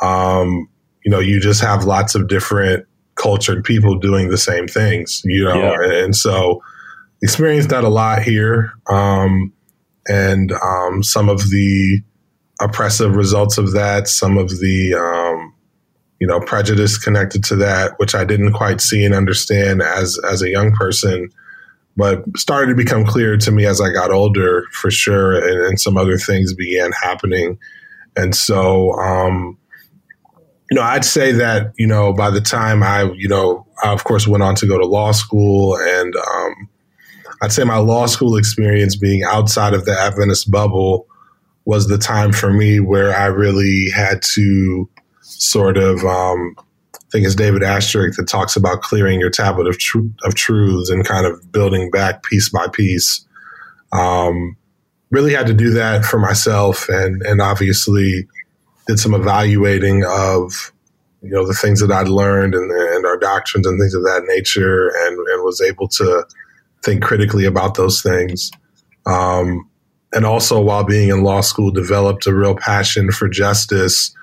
um, 0.02 0.68
you 1.04 1.10
know, 1.10 1.20
you 1.20 1.40
just 1.40 1.60
have 1.60 1.84
lots 1.84 2.14
of 2.14 2.28
different 2.28 2.86
cultured 3.14 3.64
people 3.64 3.98
doing 3.98 4.28
the 4.28 4.36
same 4.36 4.66
things, 4.66 5.22
you 5.24 5.44
know, 5.44 5.54
yeah. 5.54 5.74
and, 5.82 5.92
and, 5.92 6.16
so 6.16 6.60
experienced 7.24 7.70
that 7.70 7.84
a 7.84 7.88
lot 7.88 8.22
here, 8.22 8.74
um, 8.86 9.50
and 10.06 10.52
um, 10.52 11.02
some 11.02 11.30
of 11.30 11.38
the 11.48 12.02
oppressive 12.60 13.16
results 13.16 13.56
of 13.56 13.72
that, 13.72 14.06
some 14.08 14.36
of 14.36 14.50
the 14.60 14.94
um, 14.94 15.54
you 16.20 16.26
know 16.26 16.38
prejudice 16.40 16.98
connected 16.98 17.42
to 17.44 17.56
that, 17.56 17.92
which 17.96 18.14
I 18.14 18.24
didn't 18.24 18.52
quite 18.52 18.82
see 18.82 19.04
and 19.04 19.14
understand 19.14 19.80
as 19.80 20.20
as 20.30 20.42
a 20.42 20.50
young 20.50 20.72
person, 20.72 21.30
but 21.96 22.22
started 22.36 22.68
to 22.68 22.76
become 22.76 23.06
clear 23.06 23.38
to 23.38 23.50
me 23.50 23.64
as 23.64 23.80
I 23.80 23.90
got 23.90 24.10
older, 24.10 24.66
for 24.72 24.90
sure, 24.90 25.34
and, 25.34 25.66
and 25.66 25.80
some 25.80 25.96
other 25.96 26.18
things 26.18 26.52
began 26.52 26.92
happening, 26.92 27.58
and 28.16 28.34
so. 28.34 28.92
Um, 28.92 29.58
you 30.70 30.76
know, 30.76 30.82
I'd 30.82 31.04
say 31.04 31.30
that, 31.30 31.74
you 31.76 31.86
know, 31.86 32.14
by 32.14 32.30
the 32.30 32.40
time 32.40 32.82
I, 32.82 33.02
you 33.12 33.28
know, 33.28 33.66
I 33.84 33.92
of 33.92 34.02
course 34.04 34.26
went 34.26 34.42
on 34.42 34.54
to 34.56 34.66
go 34.66 34.78
to 34.78 34.86
law 34.86 35.12
school 35.12 35.76
and 35.76 36.16
um, 36.16 36.70
I'd 37.44 37.52
say 37.52 37.62
my 37.64 37.76
law 37.76 38.06
school 38.06 38.38
experience 38.38 38.96
being 38.96 39.22
outside 39.22 39.74
of 39.74 39.84
the 39.84 39.92
Adventist 39.92 40.50
bubble 40.50 41.06
was 41.66 41.88
the 41.88 41.98
time 41.98 42.32
for 42.32 42.50
me 42.50 42.80
where 42.80 43.14
I 43.14 43.26
really 43.26 43.90
had 43.94 44.22
to 44.34 44.88
sort 45.20 45.76
of, 45.76 46.02
um, 46.06 46.56
I 46.94 46.98
think 47.12 47.26
it's 47.26 47.34
David 47.34 47.60
Asscherick 47.60 48.16
that 48.16 48.28
talks 48.28 48.56
about 48.56 48.80
clearing 48.80 49.20
your 49.20 49.28
tablet 49.28 49.66
of, 49.66 49.78
tr- 49.78 49.98
of 50.22 50.34
truths 50.34 50.88
and 50.88 51.04
kind 51.04 51.26
of 51.26 51.52
building 51.52 51.90
back 51.90 52.22
piece 52.22 52.48
by 52.48 52.66
piece. 52.68 53.26
Um, 53.92 54.56
really 55.10 55.34
had 55.34 55.46
to 55.46 55.54
do 55.54 55.68
that 55.72 56.06
for 56.06 56.18
myself 56.18 56.88
and, 56.88 57.20
and 57.24 57.42
obviously 57.42 58.26
did 58.86 58.98
some 58.98 59.12
evaluating 59.12 60.02
of, 60.06 60.72
you 61.20 61.28
know, 61.28 61.46
the 61.46 61.52
things 61.52 61.80
that 61.80 61.92
I'd 61.92 62.08
learned 62.08 62.54
and, 62.54 62.70
and 62.70 63.04
our 63.04 63.18
doctrines 63.18 63.66
and 63.66 63.78
things 63.78 63.92
of 63.92 64.02
that 64.04 64.22
nature 64.28 64.88
and, 64.88 65.18
and 65.18 65.44
was 65.44 65.60
able 65.60 65.88
to 65.88 66.24
think 66.84 67.02
critically 67.02 67.44
about 67.44 67.74
those 67.74 68.02
things. 68.02 68.50
Um, 69.06 69.68
and 70.12 70.24
also 70.24 70.60
while 70.60 70.84
being 70.84 71.08
in 71.08 71.22
law 71.22 71.40
school, 71.40 71.70
developed 71.70 72.26
a 72.26 72.34
real 72.34 72.54
passion 72.54 73.10
for 73.10 73.28
justice. 73.28 74.14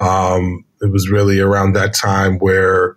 Um, 0.00 0.64
it 0.80 0.90
was 0.92 1.10
really 1.10 1.40
around 1.40 1.74
that 1.74 1.94
time 1.94 2.38
where 2.38 2.96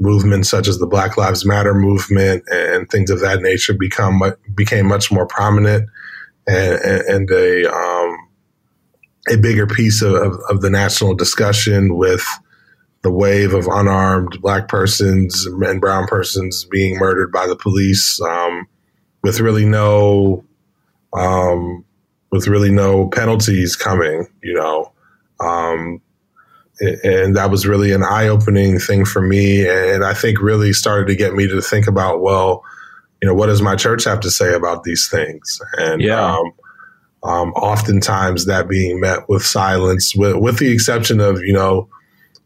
movements 0.00 0.48
such 0.48 0.68
as 0.68 0.78
the 0.78 0.86
Black 0.86 1.16
Lives 1.16 1.44
Matter 1.44 1.74
movement 1.74 2.44
and 2.50 2.88
things 2.90 3.10
of 3.10 3.20
that 3.20 3.40
nature 3.40 3.74
become 3.74 4.22
became 4.54 4.86
much 4.86 5.10
more 5.10 5.26
prominent 5.26 5.88
and, 6.46 6.80
and 6.82 7.30
a 7.30 7.72
um, 7.72 8.16
a 9.30 9.36
bigger 9.36 9.66
piece 9.66 10.00
of, 10.02 10.38
of, 10.48 10.62
the 10.62 10.70
national 10.70 11.14
discussion 11.14 11.96
with 11.96 12.24
the 13.02 13.10
wave 13.12 13.54
of 13.54 13.66
unarmed 13.66 14.40
black 14.40 14.68
persons 14.68 15.46
and 15.46 15.80
brown 15.80 16.06
persons 16.06 16.64
being 16.70 16.98
murdered 16.98 17.30
by 17.30 17.46
the 17.46 17.56
police 17.56 18.20
um, 18.20 18.66
with 19.22 19.40
really 19.40 19.64
no 19.64 20.44
um, 21.12 21.84
with 22.30 22.46
really 22.46 22.70
no 22.70 23.08
penalties 23.08 23.76
coming, 23.76 24.26
you 24.42 24.54
know. 24.54 24.92
Um, 25.40 26.02
and 26.80 27.36
that 27.36 27.50
was 27.50 27.66
really 27.66 27.92
an 27.92 28.02
eye 28.02 28.28
opening 28.28 28.78
thing 28.78 29.04
for 29.04 29.22
me. 29.22 29.66
And 29.66 30.04
I 30.04 30.14
think 30.14 30.40
really 30.40 30.72
started 30.72 31.08
to 31.08 31.16
get 31.16 31.34
me 31.34 31.48
to 31.48 31.60
think 31.60 31.86
about, 31.86 32.20
well, 32.20 32.62
you 33.20 33.28
know, 33.28 33.34
what 33.34 33.46
does 33.46 33.62
my 33.62 33.74
church 33.74 34.04
have 34.04 34.20
to 34.20 34.30
say 34.30 34.54
about 34.54 34.84
these 34.84 35.08
things? 35.08 35.60
And 35.76 36.00
yeah. 36.00 36.36
um, 36.36 36.52
um, 37.24 37.50
oftentimes 37.54 38.46
that 38.46 38.68
being 38.68 39.00
met 39.00 39.28
with 39.28 39.44
silence, 39.44 40.14
with, 40.14 40.36
with 40.36 40.58
the 40.58 40.70
exception 40.70 41.20
of, 41.20 41.40
you 41.40 41.52
know, 41.52 41.88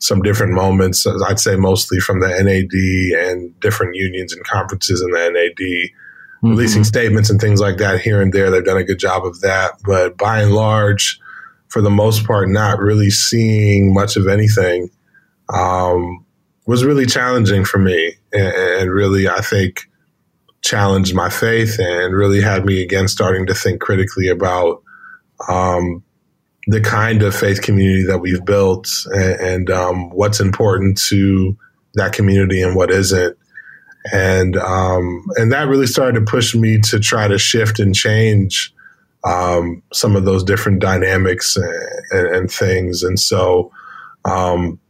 some 0.03 0.21
different 0.21 0.53
moments, 0.53 1.07
I'd 1.07 1.39
say 1.39 1.55
mostly 1.55 2.01
from 2.01 2.19
the 2.19 2.27
NAD 2.27 3.25
and 3.25 3.59
different 3.61 3.95
unions 3.95 4.33
and 4.33 4.45
conferences 4.45 5.01
in 5.01 5.13
the 5.13 5.31
NAD 5.31 5.55
mm-hmm. 5.57 6.51
releasing 6.51 6.83
statements 6.83 7.31
and 7.31 7.41
things 7.41 7.61
like 7.61 7.77
that 7.77 8.01
here 8.01 8.21
and 8.21 8.33
there. 8.33 8.51
They've 8.51 8.65
done 8.65 8.79
a 8.79 8.85
good 8.85 8.99
job 8.99 9.25
of 9.25 9.41
that. 9.43 9.75
But 9.87 10.19
by 10.19 10.43
and 10.43 10.53
large, 10.55 11.21
for 11.69 11.81
the 11.81 11.91
most 11.91 12.27
part, 12.27 12.49
not 12.49 12.81
really 12.81 13.11
seeing 13.11 13.95
much 13.95 14.17
of 14.17 14.27
anything 14.27 14.91
um, 15.55 16.27
was 16.67 16.85
really 16.85 17.07
challenging 17.07 17.65
for 17.65 17.79
me. 17.79 18.15
And, 18.33 18.55
and 18.55 18.91
really, 18.91 19.29
I 19.29 19.41
think, 19.41 19.89
challenged 20.63 21.15
my 21.15 21.29
faith 21.29 21.79
and 21.79 22.13
really 22.13 22.41
had 22.41 22.65
me 22.65 22.83
again 22.83 23.07
starting 23.07 23.47
to 23.47 23.55
think 23.55 23.81
critically 23.81 24.27
about 24.27 24.83
um, 25.49 26.03
the 26.67 26.81
kind 26.81 27.23
of 27.23 27.35
faith 27.35 27.63
community 27.63 28.05
that 28.05 28.19
we've 28.19 28.45
built 28.45 28.89
and, 29.07 29.41
and 29.41 29.71
um, 29.71 30.11
what's 30.11 30.41
important 30.41 30.97
to 30.97 31.57
that 31.95 32.13
community 32.13 32.63
and 32.63 32.77
what 32.77 32.91
isn't 32.91 33.37
and 34.11 34.57
um, 34.57 35.25
and 35.37 35.53
that 35.53 35.69
really 35.69 35.87
started 35.87 36.19
to 36.19 36.25
push 36.25 36.55
me 36.55 36.81
to 36.81 36.99
try 36.99 37.29
to 37.29 37.39
shift 37.39 37.79
and 37.79 37.95
change 37.95 38.75
um, 39.25 39.83
some 39.93 40.17
of 40.17 40.25
those 40.25 40.43
different 40.43 40.81
dynamics 40.81 41.57
and, 41.57 42.27
and 42.35 42.51
things. 42.51 43.05
And 43.05 43.21
so, 43.21 43.71
um, 44.25 44.81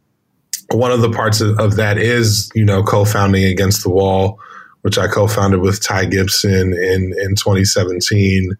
one 0.71 0.91
of 0.91 1.03
the 1.03 1.11
parts 1.11 1.43
of, 1.43 1.59
of, 1.61 1.77
that 1.77 1.99
is 1.99 2.51
you 2.55 2.65
know 2.65 2.83
co-founding 2.83 3.45
Against 3.45 3.83
the 3.83 3.91
Wall, 3.91 4.39
which 4.81 4.97
I 4.97 5.09
co-founded 5.09 5.61
with 5.61 5.83
Ty 5.83 6.07
Gibson 6.07 6.73
in 6.73 7.15
in 7.19 7.35
2017. 7.35 8.57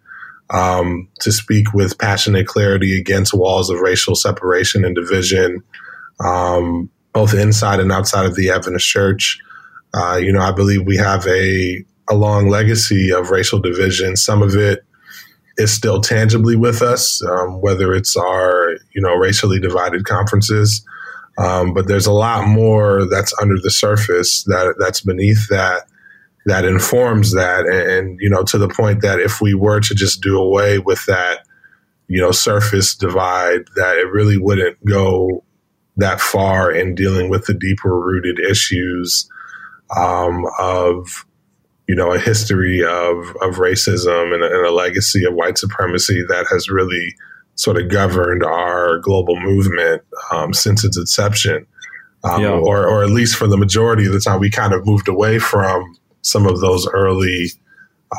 Um, 0.49 1.07
to 1.21 1.31
speak 1.31 1.73
with 1.73 1.97
passionate 1.97 2.45
clarity 2.45 2.99
against 2.99 3.33
walls 3.33 3.71
of 3.71 3.79
racial 3.79 4.13
separation 4.13 4.85
and 4.85 4.95
division, 4.95 5.63
um, 6.23 6.91
both 7.11 7.33
inside 7.33 7.79
and 7.79 7.91
outside 7.91 8.25
of 8.25 8.35
the 8.35 8.51
Adventist 8.51 8.87
Church. 8.87 9.39
Uh, 9.93 10.19
you 10.21 10.31
know, 10.31 10.41
I 10.41 10.51
believe 10.51 10.85
we 10.85 10.97
have 10.97 11.25
a, 11.25 11.83
a 12.09 12.13
long 12.13 12.49
legacy 12.49 13.11
of 13.11 13.31
racial 13.31 13.59
division. 13.59 14.15
Some 14.15 14.43
of 14.43 14.55
it 14.55 14.85
is 15.57 15.71
still 15.71 16.01
tangibly 16.01 16.55
with 16.55 16.81
us, 16.81 17.23
um, 17.23 17.61
whether 17.61 17.93
it's 17.93 18.15
our, 18.15 18.71
you 18.93 19.01
know, 19.01 19.15
racially 19.15 19.59
divided 19.59 20.05
conferences. 20.05 20.85
Um, 21.37 21.73
but 21.73 21.87
there's 21.87 22.05
a 22.05 22.11
lot 22.11 22.47
more 22.47 23.05
that's 23.09 23.33
under 23.41 23.55
the 23.59 23.71
surface 23.71 24.43
that 24.43 24.75
that's 24.79 25.01
beneath 25.01 25.47
that 25.49 25.87
that 26.45 26.65
informs 26.65 27.33
that 27.33 27.65
and, 27.65 27.89
and, 27.89 28.17
you 28.19 28.29
know 28.29 28.43
to 28.43 28.57
the 28.57 28.67
point 28.67 29.01
that 29.01 29.19
if 29.19 29.41
we 29.41 29.53
were 29.53 29.79
to 29.79 29.95
just 29.95 30.21
do 30.21 30.37
away 30.37 30.79
with 30.79 31.05
that 31.05 31.45
you 32.07 32.19
know 32.19 32.31
surface 32.31 32.95
divide 32.95 33.61
that 33.75 33.97
it 33.97 34.11
really 34.11 34.37
wouldn't 34.37 34.83
go 34.85 35.43
that 35.97 36.19
far 36.19 36.71
in 36.71 36.95
dealing 36.95 37.29
with 37.29 37.45
the 37.45 37.53
deeper 37.53 37.99
rooted 37.99 38.39
issues 38.39 39.29
um, 39.95 40.45
of 40.59 41.25
you 41.87 41.95
know 41.95 42.11
a 42.11 42.19
history 42.19 42.83
of 42.83 43.17
of 43.41 43.55
racism 43.55 44.33
and 44.33 44.43
a, 44.43 44.47
and 44.47 44.65
a, 44.65 44.71
legacy 44.71 45.25
of 45.25 45.33
white 45.33 45.57
supremacy 45.57 46.23
that 46.27 46.45
has 46.49 46.69
really 46.69 47.15
sort 47.55 47.79
of 47.79 47.89
governed 47.89 48.43
our 48.43 48.97
global 48.99 49.39
movement 49.39 50.01
um, 50.31 50.53
since 50.53 50.83
its 50.83 50.97
inception, 50.97 51.67
um, 52.23 52.41
yeah. 52.41 52.49
or 52.49 52.87
or 52.87 53.03
at 53.03 53.09
least 53.09 53.35
for 53.35 53.47
the 53.47 53.57
majority 53.57 54.05
of 54.05 54.13
the 54.13 54.19
time, 54.19 54.39
we 54.39 54.49
kind 54.49 54.73
of 54.73 54.85
moved 54.85 55.07
away 55.07 55.39
from 55.39 55.83
some 56.23 56.47
of 56.47 56.59
those 56.59 56.87
early, 56.93 57.47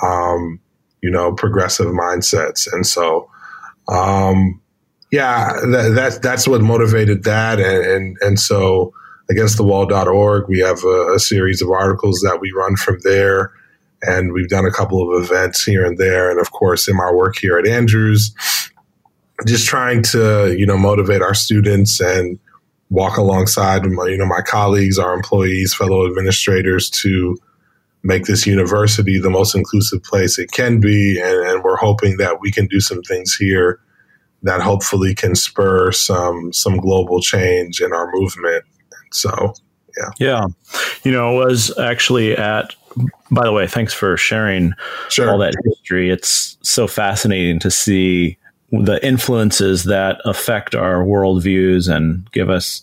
um, 0.03 0.61
you 1.03 1.11
know, 1.11 1.33
progressive 1.33 1.89
mindsets, 1.89 2.73
and 2.73 2.87
so. 2.87 3.29
Um, 3.87 4.63
yeah, 5.15 5.53
that, 5.67 5.93
that, 5.95 6.23
that's 6.23 6.49
what 6.49 6.61
motivated 6.61 7.23
that. 7.23 7.61
And, 7.61 7.87
and, 7.87 8.17
and 8.21 8.41
so 8.41 8.93
againstthewall.org, 9.31 10.49
we 10.49 10.59
have 10.59 10.83
a, 10.83 11.15
a 11.15 11.19
series 11.21 11.63
of 11.63 11.71
articles 11.71 12.21
that 12.25 12.41
we 12.41 12.51
run 12.51 12.75
from 12.75 12.99
there. 13.05 13.53
And 14.03 14.33
we've 14.33 14.49
done 14.49 14.67
a 14.67 14.73
couple 14.73 15.09
of 15.09 15.23
events 15.23 15.63
here 15.63 15.85
and 15.85 15.99
there. 15.99 16.31
And 16.31 16.41
of 16.41 16.51
course, 16.51 16.89
in 16.89 16.97
my 16.97 17.13
work 17.13 17.37
here 17.39 17.57
at 17.59 17.69
Andrews, 17.69 18.35
just 19.47 19.67
trying 19.67 20.03
to, 20.03 20.55
you 20.59 20.67
know, 20.67 20.77
motivate 20.77 21.23
our 21.23 21.35
students 21.35 22.01
and 22.01 22.39
walk 22.91 23.17
alongside, 23.17 23.87
my, 23.87 24.09
you 24.09 24.19
know, 24.19 24.27
my 24.27 24.43
colleagues, 24.43 24.99
our 24.99 25.15
employees, 25.15 25.73
fellow 25.73 26.07
administrators 26.07 26.91
to 26.91 27.37
make 28.05 28.27
this 28.27 28.47
university 28.47 29.19
the 29.19 29.31
most 29.31 29.57
inclusive 29.57 30.03
place 30.05 30.39
it 30.39 30.53
can 30.53 30.79
be. 30.79 31.19
And, 31.21 31.39
and 31.49 31.65
we're 31.65 31.77
hoping 31.77 32.19
that 32.19 32.41
we 32.41 32.53
can 32.53 32.67
do 32.67 32.79
some 32.79 33.03
things 33.03 33.35
here 33.35 33.81
that 34.43 34.61
hopefully 34.61 35.15
can 35.15 35.35
spur 35.35 35.91
some 35.91 36.53
some 36.53 36.77
global 36.77 37.21
change 37.21 37.81
in 37.81 37.93
our 37.93 38.11
movement. 38.13 38.63
So, 39.11 39.55
yeah, 39.99 40.11
yeah, 40.19 40.47
you 41.03 41.11
know, 41.11 41.31
I 41.31 41.45
was 41.47 41.77
actually 41.79 42.37
at. 42.37 42.75
By 43.29 43.45
the 43.45 43.53
way, 43.53 43.67
thanks 43.67 43.93
for 43.93 44.17
sharing 44.17 44.73
sure. 45.09 45.29
all 45.29 45.39
that 45.39 45.55
history. 45.65 46.11
It's 46.11 46.57
so 46.63 46.87
fascinating 46.87 47.59
to 47.61 47.71
see 47.71 48.39
the 48.71 49.05
influences 49.05 49.85
that 49.85 50.21
affect 50.25 50.77
our 50.77 51.05
worldviews 51.05 51.93
and 51.93 52.31
give 52.31 52.51
us 52.51 52.83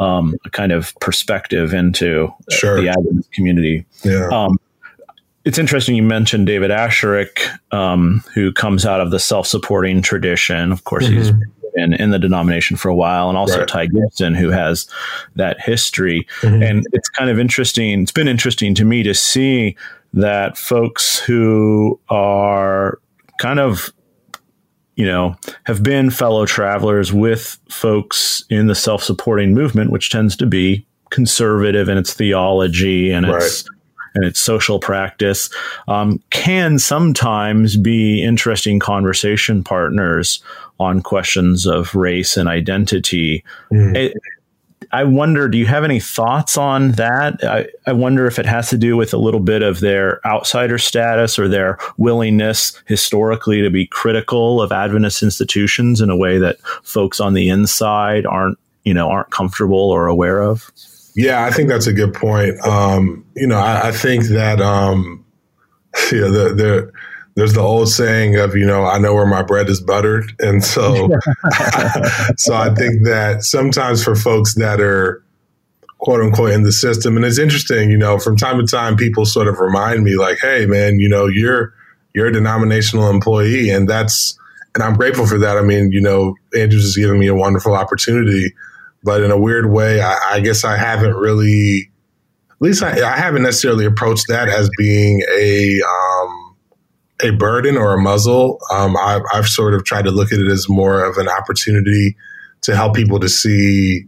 um, 0.00 0.36
a 0.44 0.50
kind 0.50 0.72
of 0.72 0.94
perspective 1.00 1.74
into 1.74 2.32
sure. 2.50 2.80
the 2.80 2.88
Adventist 2.88 3.32
community. 3.32 3.84
Yeah. 4.04 4.28
Um, 4.32 4.58
it's 5.44 5.58
interesting 5.58 5.96
you 5.96 6.02
mentioned 6.02 6.46
David 6.46 6.70
Asscherick, 6.70 7.40
um, 7.72 8.22
who 8.34 8.52
comes 8.52 8.84
out 8.84 9.00
of 9.00 9.10
the 9.10 9.18
self-supporting 9.18 10.02
tradition. 10.02 10.72
Of 10.72 10.84
course, 10.84 11.06
mm-hmm. 11.06 11.16
he's 11.16 11.32
been 11.74 11.94
in 11.94 12.10
the 12.10 12.18
denomination 12.18 12.76
for 12.76 12.88
a 12.88 12.94
while, 12.94 13.28
and 13.28 13.38
also 13.38 13.60
right. 13.60 13.68
Ty 13.68 13.86
Gibson, 13.86 14.34
who 14.34 14.50
has 14.50 14.86
that 15.36 15.60
history. 15.60 16.26
Mm-hmm. 16.40 16.62
And 16.62 16.86
it's 16.92 17.08
kind 17.08 17.30
of 17.30 17.38
interesting. 17.38 18.02
It's 18.02 18.12
been 18.12 18.28
interesting 18.28 18.74
to 18.74 18.84
me 18.84 19.02
to 19.04 19.14
see 19.14 19.76
that 20.12 20.58
folks 20.58 21.18
who 21.18 21.98
are 22.08 22.98
kind 23.38 23.60
of 23.60 23.92
you 24.98 25.06
know, 25.06 25.36
have 25.64 25.80
been 25.80 26.10
fellow 26.10 26.44
travelers 26.44 27.12
with 27.12 27.56
folks 27.70 28.42
in 28.50 28.66
the 28.66 28.74
self 28.74 29.00
supporting 29.00 29.54
movement, 29.54 29.92
which 29.92 30.10
tends 30.10 30.34
to 30.36 30.44
be 30.44 30.84
conservative 31.10 31.88
in 31.88 31.96
its 31.96 32.12
theology 32.12 33.12
and 33.12 33.26
right. 33.26 33.36
its 33.40 33.64
and 34.14 34.24
its 34.24 34.40
social 34.40 34.80
practice, 34.80 35.50
um, 35.86 36.20
can 36.30 36.80
sometimes 36.80 37.76
be 37.76 38.24
interesting 38.24 38.80
conversation 38.80 39.62
partners 39.62 40.42
on 40.80 41.00
questions 41.00 41.64
of 41.64 41.94
race 41.94 42.36
and 42.36 42.48
identity. 42.48 43.44
Mm. 43.72 43.96
It, 43.96 44.14
I 44.90 45.04
wonder, 45.04 45.48
do 45.48 45.58
you 45.58 45.66
have 45.66 45.84
any 45.84 46.00
thoughts 46.00 46.56
on 46.56 46.92
that? 46.92 47.44
I, 47.44 47.66
I 47.86 47.92
wonder 47.92 48.26
if 48.26 48.38
it 48.38 48.46
has 48.46 48.70
to 48.70 48.78
do 48.78 48.96
with 48.96 49.12
a 49.12 49.18
little 49.18 49.40
bit 49.40 49.62
of 49.62 49.80
their 49.80 50.26
outsider 50.26 50.78
status 50.78 51.38
or 51.38 51.48
their 51.48 51.78
willingness 51.98 52.80
historically 52.86 53.60
to 53.62 53.70
be 53.70 53.86
critical 53.86 54.62
of 54.62 54.72
Adventist 54.72 55.22
institutions 55.22 56.00
in 56.00 56.10
a 56.10 56.16
way 56.16 56.38
that 56.38 56.60
folks 56.82 57.20
on 57.20 57.34
the 57.34 57.48
inside 57.48 58.24
aren't, 58.24 58.58
you 58.84 58.94
know, 58.94 59.10
aren't 59.10 59.30
comfortable 59.30 59.90
or 59.90 60.06
aware 60.06 60.42
of. 60.42 60.70
Yeah, 61.14 61.44
I 61.44 61.50
think 61.50 61.68
that's 61.68 61.86
a 61.86 61.92
good 61.92 62.14
point. 62.14 62.58
Um, 62.60 63.26
you 63.34 63.46
know, 63.46 63.58
I, 63.58 63.88
I 63.88 63.92
think 63.92 64.24
that 64.26 64.60
um, 64.60 65.24
yeah, 66.12 66.28
the, 66.28 66.54
the 66.54 66.92
there's 67.38 67.52
the 67.52 67.60
old 67.60 67.88
saying 67.88 68.34
of 68.34 68.56
you 68.56 68.66
know 68.66 68.84
I 68.84 68.98
know 68.98 69.14
where 69.14 69.26
my 69.26 69.42
bread 69.44 69.68
is 69.68 69.80
buttered, 69.80 70.32
and 70.40 70.62
so 70.62 71.08
so 72.36 72.54
I 72.54 72.74
think 72.74 73.04
that 73.04 73.44
sometimes 73.44 74.02
for 74.02 74.16
folks 74.16 74.56
that 74.56 74.80
are 74.80 75.22
quote 75.98 76.20
unquote 76.20 76.50
in 76.50 76.64
the 76.64 76.72
system, 76.72 77.16
and 77.16 77.24
it's 77.24 77.38
interesting, 77.38 77.90
you 77.90 77.96
know, 77.96 78.18
from 78.18 78.36
time 78.36 78.58
to 78.58 78.66
time 78.66 78.96
people 78.96 79.24
sort 79.24 79.46
of 79.46 79.60
remind 79.60 80.02
me 80.02 80.16
like, 80.16 80.38
hey 80.40 80.66
man, 80.66 80.98
you 80.98 81.08
know, 81.08 81.26
you're 81.26 81.72
you're 82.12 82.26
a 82.26 82.32
denominational 82.32 83.08
employee, 83.08 83.70
and 83.70 83.88
that's 83.88 84.36
and 84.74 84.82
I'm 84.82 84.96
grateful 84.96 85.26
for 85.26 85.38
that. 85.38 85.56
I 85.56 85.62
mean, 85.62 85.92
you 85.92 86.00
know, 86.00 86.34
Andrews 86.56 86.82
has 86.82 86.96
given 86.96 87.20
me 87.20 87.28
a 87.28 87.34
wonderful 87.36 87.74
opportunity, 87.74 88.52
but 89.04 89.22
in 89.22 89.30
a 89.30 89.38
weird 89.38 89.70
way, 89.70 90.00
I, 90.00 90.18
I 90.28 90.40
guess 90.40 90.64
I 90.64 90.76
haven't 90.76 91.14
really. 91.14 91.90
At 92.50 92.62
least 92.62 92.82
I, 92.82 93.08
I, 93.08 93.16
haven't 93.16 93.44
necessarily 93.44 93.84
approached 93.84 94.24
that 94.30 94.48
as 94.48 94.68
being 94.76 95.22
a 95.38 95.80
um, 95.80 96.07
a 97.22 97.30
burden 97.30 97.76
or 97.76 97.94
a 97.94 98.00
muzzle. 98.00 98.58
Um, 98.72 98.96
I've, 98.96 99.22
I've 99.32 99.48
sort 99.48 99.74
of 99.74 99.84
tried 99.84 100.04
to 100.04 100.10
look 100.10 100.32
at 100.32 100.38
it 100.38 100.48
as 100.48 100.68
more 100.68 101.04
of 101.04 101.16
an 101.16 101.28
opportunity 101.28 102.16
to 102.62 102.76
help 102.76 102.94
people 102.94 103.20
to 103.20 103.28
see 103.28 104.04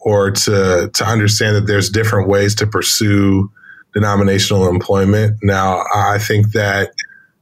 or 0.00 0.30
to 0.30 0.90
to 0.92 1.04
understand 1.04 1.56
that 1.56 1.66
there's 1.66 1.90
different 1.90 2.28
ways 2.28 2.54
to 2.56 2.66
pursue 2.66 3.50
denominational 3.92 4.68
employment. 4.68 5.36
Now, 5.42 5.84
I 5.94 6.18
think 6.18 6.52
that 6.52 6.92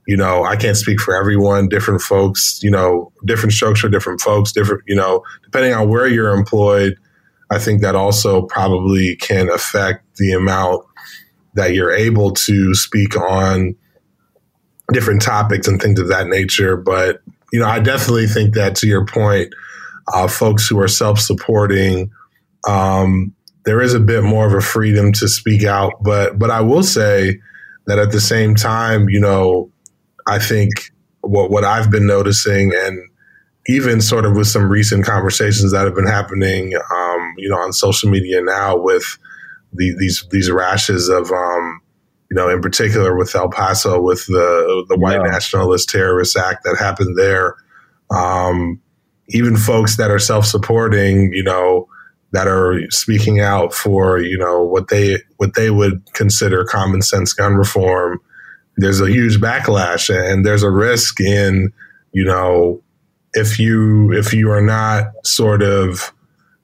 you 0.06 0.16
know 0.16 0.44
I 0.44 0.56
can't 0.56 0.76
speak 0.76 1.00
for 1.00 1.14
everyone. 1.14 1.68
Different 1.68 2.00
folks, 2.00 2.58
you 2.62 2.70
know, 2.70 3.12
different 3.24 3.54
for 3.54 3.88
different 3.88 4.20
folks. 4.20 4.52
Different, 4.52 4.82
you 4.86 4.96
know, 4.96 5.22
depending 5.44 5.72
on 5.72 5.88
where 5.88 6.06
you're 6.06 6.32
employed. 6.32 6.96
I 7.50 7.58
think 7.58 7.80
that 7.80 7.94
also 7.94 8.42
probably 8.42 9.16
can 9.16 9.48
affect 9.48 10.04
the 10.16 10.32
amount 10.32 10.84
that 11.54 11.72
you're 11.72 11.92
able 11.92 12.32
to 12.32 12.74
speak 12.74 13.16
on 13.16 13.74
different 14.92 15.22
topics 15.22 15.68
and 15.68 15.80
things 15.80 16.00
of 16.00 16.08
that 16.08 16.26
nature. 16.28 16.76
But, 16.76 17.20
you 17.52 17.60
know, 17.60 17.66
I 17.66 17.80
definitely 17.80 18.26
think 18.26 18.54
that 18.54 18.76
to 18.76 18.86
your 18.86 19.04
point, 19.04 19.52
uh, 20.12 20.28
folks 20.28 20.66
who 20.66 20.78
are 20.80 20.88
self 20.88 21.18
supporting, 21.18 22.10
um, 22.66 23.34
there 23.64 23.80
is 23.80 23.94
a 23.94 24.00
bit 24.00 24.24
more 24.24 24.46
of 24.46 24.54
a 24.54 24.60
freedom 24.60 25.12
to 25.14 25.28
speak 25.28 25.64
out. 25.64 25.92
But, 26.02 26.38
but 26.38 26.50
I 26.50 26.62
will 26.62 26.82
say 26.82 27.38
that 27.86 27.98
at 27.98 28.12
the 28.12 28.20
same 28.20 28.54
time, 28.54 29.08
you 29.08 29.20
know, 29.20 29.70
I 30.26 30.38
think 30.38 30.70
what, 31.20 31.50
what 31.50 31.64
I've 31.64 31.90
been 31.90 32.06
noticing 32.06 32.72
and 32.74 32.98
even 33.66 34.00
sort 34.00 34.24
of 34.24 34.34
with 34.34 34.46
some 34.46 34.70
recent 34.70 35.04
conversations 35.04 35.72
that 35.72 35.84
have 35.84 35.94
been 35.94 36.06
happening, 36.06 36.72
um, 36.74 37.34
you 37.36 37.50
know, 37.50 37.58
on 37.58 37.72
social 37.72 38.08
media 38.08 38.40
now 38.40 38.76
with 38.78 39.04
the, 39.74 39.94
these, 39.98 40.26
these 40.30 40.50
rashes 40.50 41.08
of, 41.10 41.30
um, 41.30 41.80
you 42.30 42.34
know, 42.34 42.48
in 42.48 42.60
particular 42.60 43.16
with 43.16 43.34
El 43.34 43.50
Paso, 43.50 44.00
with 44.00 44.26
the 44.26 44.84
the 44.88 44.96
white 44.96 45.20
yeah. 45.24 45.30
nationalist 45.30 45.88
terrorist 45.88 46.36
act 46.36 46.64
that 46.64 46.76
happened 46.78 47.16
there. 47.16 47.56
Um, 48.10 48.80
even 49.28 49.56
folks 49.56 49.96
that 49.96 50.10
are 50.10 50.18
self 50.18 50.46
supporting, 50.46 51.32
you 51.32 51.42
know, 51.42 51.88
that 52.32 52.46
are 52.46 52.80
speaking 52.90 53.40
out 53.40 53.72
for 53.72 54.18
you 54.18 54.36
know 54.36 54.62
what 54.62 54.88
they 54.88 55.18
what 55.36 55.54
they 55.54 55.70
would 55.70 56.02
consider 56.12 56.64
common 56.64 57.02
sense 57.02 57.32
gun 57.32 57.54
reform. 57.54 58.20
There's 58.76 59.00
a 59.00 59.10
huge 59.10 59.40
backlash, 59.40 60.14
and 60.14 60.44
there's 60.44 60.62
a 60.62 60.70
risk 60.70 61.20
in 61.20 61.72
you 62.12 62.24
know 62.24 62.82
if 63.32 63.58
you 63.58 64.12
if 64.12 64.32
you 64.32 64.50
are 64.50 64.62
not 64.62 65.06
sort 65.24 65.62
of 65.62 66.12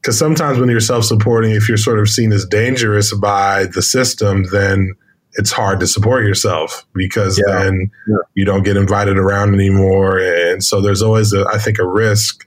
because 0.00 0.18
sometimes 0.18 0.58
when 0.58 0.68
you're 0.68 0.80
self 0.80 1.04
supporting, 1.04 1.52
if 1.52 1.68
you're 1.68 1.78
sort 1.78 1.98
of 1.98 2.08
seen 2.08 2.32
as 2.32 2.44
dangerous 2.44 3.14
by 3.14 3.64
the 3.66 3.80
system, 3.80 4.44
then 4.52 4.94
it's 5.34 5.50
hard 5.50 5.80
to 5.80 5.86
support 5.86 6.24
yourself 6.24 6.86
because 6.94 7.38
yeah. 7.38 7.58
then 7.58 7.90
yeah. 8.08 8.16
you 8.34 8.44
don't 8.44 8.62
get 8.62 8.76
invited 8.76 9.18
around 9.18 9.54
anymore. 9.54 10.18
And 10.18 10.62
so 10.62 10.80
there's 10.80 11.02
always, 11.02 11.32
a, 11.32 11.44
I 11.52 11.58
think, 11.58 11.78
a 11.78 11.86
risk. 11.86 12.46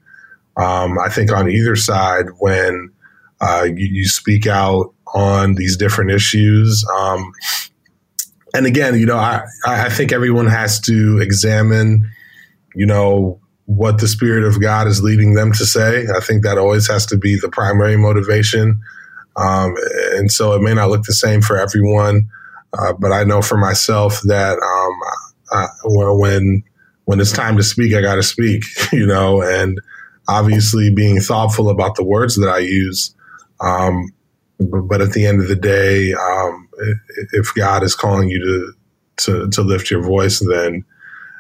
Um, 0.56 0.98
I 1.04 1.10
think 1.10 1.32
on 1.32 1.50
either 1.50 1.76
side 1.76 2.26
when 2.40 2.92
uh, 3.40 3.68
you, 3.76 3.88
you, 3.92 4.06
speak 4.08 4.48
out 4.48 4.94
on 5.14 5.54
these 5.56 5.78
different 5.78 6.10
issues. 6.10 6.84
Um, 6.98 7.32
and 8.56 8.66
again, 8.66 9.00
you 9.00 9.06
know, 9.06 9.18
I, 9.18 9.44
I 9.66 9.90
think 9.90 10.12
everyone 10.12 10.48
has 10.48 10.80
to 10.82 11.20
examine, 11.20 12.10
you 12.74 12.88
know, 12.88 13.40
what 13.66 14.00
the 14.00 14.08
Spirit 14.08 14.44
of 14.44 14.60
God 14.60 14.88
is 14.88 15.04
leading 15.04 15.36
them 15.36 15.52
to 15.52 15.66
say. 15.66 16.08
I 16.16 16.20
think 16.22 16.44
that 16.44 16.58
always 16.58 16.88
has 16.90 17.06
to 17.08 17.18
be 17.18 17.38
the 17.40 17.50
primary 17.50 17.98
motivation. 17.98 18.80
Um, 19.36 19.76
and 20.14 20.32
so 20.32 20.54
it 20.54 20.62
may 20.62 20.74
not 20.74 20.90
look 20.90 21.04
the 21.04 21.14
same 21.14 21.42
for 21.42 21.60
everyone. 21.60 22.28
Uh, 22.74 22.94
but 22.94 23.12
I 23.12 23.24
know 23.24 23.42
for 23.42 23.58
myself 23.58 24.22
that 24.24 24.58
um, 24.60 25.68
when 26.30 26.64
when 27.06 27.22
it's 27.22 27.32
time 27.32 27.56
to 27.56 27.64
speak, 27.64 27.94
I 27.94 28.02
got 28.02 28.16
to 28.16 28.24
speak, 28.24 28.64
you 28.92 29.08
know, 29.08 29.42
and 29.42 29.80
obviously 30.28 30.94
being 30.94 31.20
thoughtful 31.22 31.70
about 31.70 31.96
the 31.96 32.04
words 32.04 32.36
that 32.36 32.50
I 32.50 32.60
use. 32.60 33.16
Um, 33.62 34.10
but, 34.60 35.02
at 35.02 35.12
the 35.12 35.26
end 35.26 35.42
of 35.42 35.48
the 35.48 35.56
day, 35.56 36.14
um, 36.14 36.68
if 37.32 37.54
God 37.54 37.84
is 37.84 37.96
calling 37.96 38.30
you 38.30 38.40
to, 38.40 38.74
to 39.18 39.50
to 39.52 39.62
lift 39.62 39.92
your 39.92 40.02
voice, 40.02 40.40
then 40.40 40.84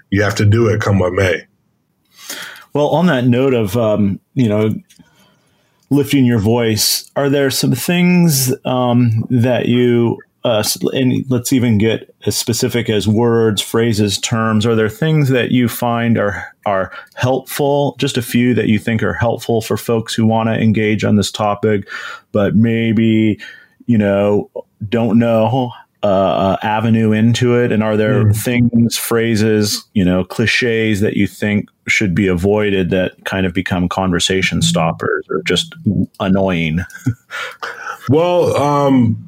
you 0.09 0.21
have 0.21 0.35
to 0.35 0.45
do 0.45 0.67
it, 0.67 0.81
come 0.81 0.99
what 0.99 1.13
may. 1.13 1.45
Well, 2.73 2.89
on 2.89 3.07
that 3.07 3.25
note 3.25 3.53
of 3.53 3.75
um, 3.75 4.19
you 4.35 4.47
know 4.47 4.69
lifting 5.89 6.25
your 6.25 6.39
voice, 6.39 7.09
are 7.15 7.29
there 7.29 7.49
some 7.49 7.71
things 7.71 8.53
um, 8.65 9.25
that 9.29 9.67
you 9.67 10.17
uh, 10.47 10.63
and 10.93 11.29
let's 11.29 11.51
even 11.51 11.77
get 11.77 12.15
as 12.25 12.37
specific 12.37 12.89
as 12.89 13.05
words, 13.05 13.61
phrases, 13.61 14.17
terms. 14.17 14.65
Are 14.65 14.75
there 14.75 14.87
things 14.87 15.27
that 15.27 15.51
you 15.51 15.67
find 15.67 16.17
are 16.17 16.53
are 16.65 16.93
helpful? 17.15 17.97
Just 17.99 18.15
a 18.15 18.21
few 18.21 18.53
that 18.53 18.69
you 18.69 18.79
think 18.79 19.03
are 19.03 19.13
helpful 19.13 19.59
for 19.61 19.75
folks 19.75 20.13
who 20.13 20.25
want 20.25 20.47
to 20.47 20.53
engage 20.53 21.03
on 21.03 21.17
this 21.17 21.31
topic, 21.31 21.89
but 22.31 22.55
maybe 22.55 23.37
you 23.87 23.97
know 23.97 24.49
don't 24.87 25.19
know 25.19 25.73
uh, 26.01 26.55
avenue 26.61 27.11
into 27.11 27.55
it? 27.55 27.73
And 27.73 27.83
are 27.83 27.97
there 27.97 28.25
mm. 28.25 28.35
things, 28.35 28.97
phrases, 28.97 29.83
you 29.93 30.05
know, 30.05 30.23
cliches 30.23 31.01
that 31.01 31.17
you 31.17 31.27
think 31.27 31.67
should 31.89 32.15
be 32.15 32.27
avoided 32.27 32.89
that 32.91 33.25
kind 33.25 33.45
of 33.45 33.53
become 33.53 33.89
conversation 33.89 34.61
stoppers 34.61 35.25
or 35.29 35.41
just 35.43 35.75
annoying? 36.21 36.85
well, 38.09 38.55
um, 38.55 39.27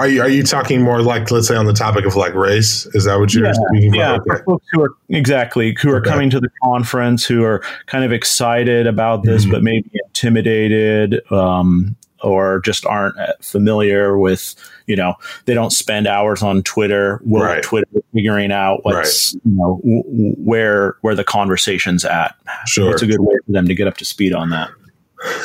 are 0.00 0.08
you, 0.08 0.22
are 0.22 0.28
you 0.28 0.42
talking 0.42 0.80
more 0.82 1.02
like, 1.02 1.30
let's 1.30 1.46
say, 1.46 1.56
on 1.56 1.66
the 1.66 1.74
topic 1.74 2.06
of 2.06 2.16
like 2.16 2.34
race? 2.34 2.86
Is 2.94 3.04
that 3.04 3.18
what 3.18 3.34
you're 3.34 3.44
yeah, 3.44 3.52
speaking 3.52 3.94
yeah, 3.94 4.14
about? 4.14 4.40
Okay. 4.48 4.64
who 4.72 4.82
are 4.82 4.90
exactly 5.10 5.76
who 5.80 5.90
are 5.90 5.98
okay. 5.98 6.08
coming 6.08 6.30
to 6.30 6.40
the 6.40 6.48
conference, 6.64 7.26
who 7.26 7.44
are 7.44 7.62
kind 7.84 8.02
of 8.02 8.10
excited 8.10 8.86
about 8.86 9.24
this, 9.24 9.42
mm-hmm. 9.42 9.52
but 9.52 9.62
maybe 9.62 9.90
intimidated, 10.06 11.20
um, 11.30 11.96
or 12.22 12.60
just 12.60 12.86
aren't 12.86 13.14
familiar 13.42 14.18
with, 14.18 14.54
you 14.86 14.96
know, 14.96 15.14
they 15.44 15.54
don't 15.54 15.70
spend 15.70 16.06
hours 16.06 16.42
on 16.42 16.62
Twitter, 16.62 17.20
right. 17.24 17.62
Twitter 17.62 18.02
figuring 18.14 18.52
out 18.52 18.80
what's, 18.84 19.34
right. 19.34 19.42
you 19.44 19.56
know, 19.58 19.80
w- 19.82 20.34
where 20.38 20.96
where 21.02 21.14
the 21.14 21.24
conversation's 21.24 22.06
at. 22.06 22.34
Sure, 22.66 22.90
it's 22.90 23.02
a 23.02 23.06
good 23.06 23.20
way 23.20 23.34
for 23.44 23.52
them 23.52 23.66
to 23.66 23.74
get 23.74 23.86
up 23.86 23.98
to 23.98 24.06
speed 24.06 24.32
on 24.32 24.48
that. 24.50 24.70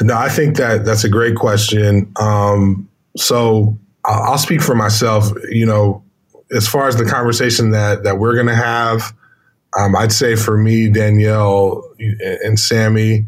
No, 0.02 0.16
I 0.16 0.30
think 0.30 0.56
that 0.56 0.86
that's 0.86 1.04
a 1.04 1.10
great 1.10 1.36
question. 1.36 2.10
Um, 2.16 2.88
so 3.18 3.78
I'll 4.08 4.38
speak 4.38 4.62
for 4.62 4.76
myself. 4.76 5.32
You 5.50 5.66
know, 5.66 6.04
as 6.56 6.68
far 6.68 6.88
as 6.88 6.96
the 6.96 7.06
conversation 7.06 7.72
that 7.72 8.04
that 8.04 8.20
we're 8.20 8.36
going 8.36 8.48
to 8.48 8.56
have, 8.56 9.14
um, 9.78 9.96
I'd 9.96 10.12
say 10.12 10.36
for 10.36 10.58
me, 10.58 10.90
Danielle 10.90 11.84
and 12.44 12.60
Sammy, 12.60 13.26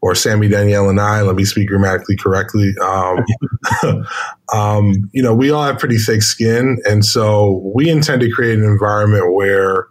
or 0.00 0.14
Sammy, 0.14 0.48
Danielle, 0.48 0.88
and 0.88 1.00
I. 1.00 1.22
Let 1.22 1.36
me 1.36 1.44
speak 1.44 1.68
grammatically 1.68 2.16
correctly. 2.16 2.74
Um, 2.82 3.24
um, 4.52 5.10
you 5.12 5.22
know, 5.22 5.34
we 5.34 5.50
all 5.50 5.64
have 5.64 5.78
pretty 5.78 5.98
thick 5.98 6.22
skin, 6.22 6.78
and 6.84 7.04
so 7.04 7.62
we 7.74 7.88
intend 7.88 8.20
to 8.20 8.30
create 8.30 8.58
an 8.58 8.64
environment 8.64 9.32
where 9.34 9.88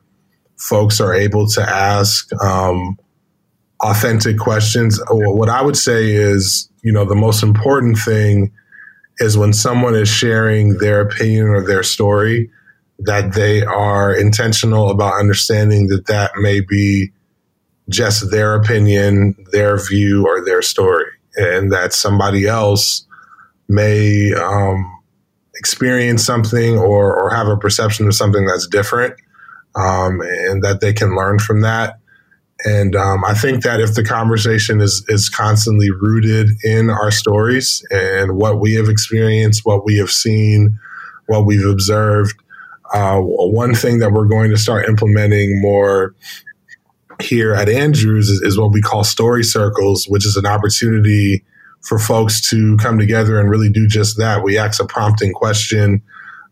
folks 0.57 1.01
are 1.01 1.13
able 1.13 1.47
to 1.49 1.61
ask 1.61 2.31
um, 2.41 2.97
authentic 3.81 4.37
questions. 4.37 5.01
What 5.09 5.49
I 5.49 5.61
would 5.61 5.77
say 5.77 6.11
is, 6.11 6.69
you 6.81 6.91
know, 6.91 7.05
the 7.05 7.15
most 7.15 7.43
important 7.43 7.97
thing 7.97 8.51
is 9.19 9.37
when 9.37 9.53
someone 9.53 9.95
is 9.95 10.09
sharing 10.09 10.77
their 10.77 11.01
opinion 11.01 11.47
or 11.47 11.65
their 11.65 11.83
story, 11.83 12.49
that 12.99 13.33
they 13.33 13.63
are 13.63 14.13
intentional 14.15 14.89
about 14.89 15.19
understanding 15.19 15.87
that 15.87 16.07
that 16.07 16.31
may 16.37 16.61
be 16.61 17.11
just 17.89 18.31
their 18.31 18.55
opinion, 18.55 19.35
their 19.51 19.77
view, 19.77 20.25
or 20.25 20.43
their 20.43 20.61
story, 20.61 21.05
and 21.35 21.71
that 21.71 21.93
somebody 21.93 22.47
else 22.47 23.05
may 23.67 24.33
um, 24.33 24.91
experience 25.55 26.23
something 26.23 26.77
or, 26.77 27.15
or 27.15 27.29
have 27.29 27.47
a 27.47 27.57
perception 27.57 28.07
of 28.07 28.15
something 28.15 28.45
that's 28.45 28.67
different, 28.67 29.13
um, 29.75 30.21
and 30.21 30.63
that 30.63 30.79
they 30.81 30.93
can 30.93 31.15
learn 31.15 31.39
from 31.39 31.61
that. 31.61 31.99
And 32.65 32.95
um, 32.95 33.23
I 33.23 33.35
think 33.35 33.63
that 33.63 33.79
if 33.79 33.93
the 33.93 34.03
conversation 34.03 34.81
is 34.81 35.05
is 35.07 35.29
constantly 35.29 35.91
rooted 35.91 36.49
in 36.63 36.89
our 36.89 37.11
stories 37.11 37.85
and 37.91 38.35
what 38.35 38.59
we 38.59 38.73
have 38.73 38.89
experienced, 38.89 39.61
what 39.65 39.85
we 39.85 39.97
have 39.97 40.09
seen, 40.09 40.79
what 41.27 41.45
we've 41.45 41.65
observed, 41.65 42.35
uh, 42.93 43.19
one 43.19 43.75
thing 43.75 43.99
that 43.99 44.11
we're 44.11 44.25
going 44.25 44.49
to 44.49 44.57
start 44.57 44.87
implementing 44.87 45.61
more 45.61 46.15
here 47.21 47.53
at 47.53 47.69
Andrews 47.69 48.29
is, 48.29 48.41
is, 48.41 48.57
what 48.57 48.71
we 48.71 48.81
call 48.81 49.03
story 49.03 49.43
circles, 49.43 50.05
which 50.05 50.25
is 50.25 50.35
an 50.35 50.45
opportunity 50.45 51.43
for 51.83 51.97
folks 51.99 52.41
to 52.49 52.77
come 52.77 52.97
together 52.97 53.39
and 53.39 53.49
really 53.49 53.69
do 53.69 53.87
just 53.87 54.17
that. 54.17 54.43
We 54.43 54.57
ask 54.57 54.81
a 54.81 54.87
prompting 54.87 55.33
question, 55.33 56.01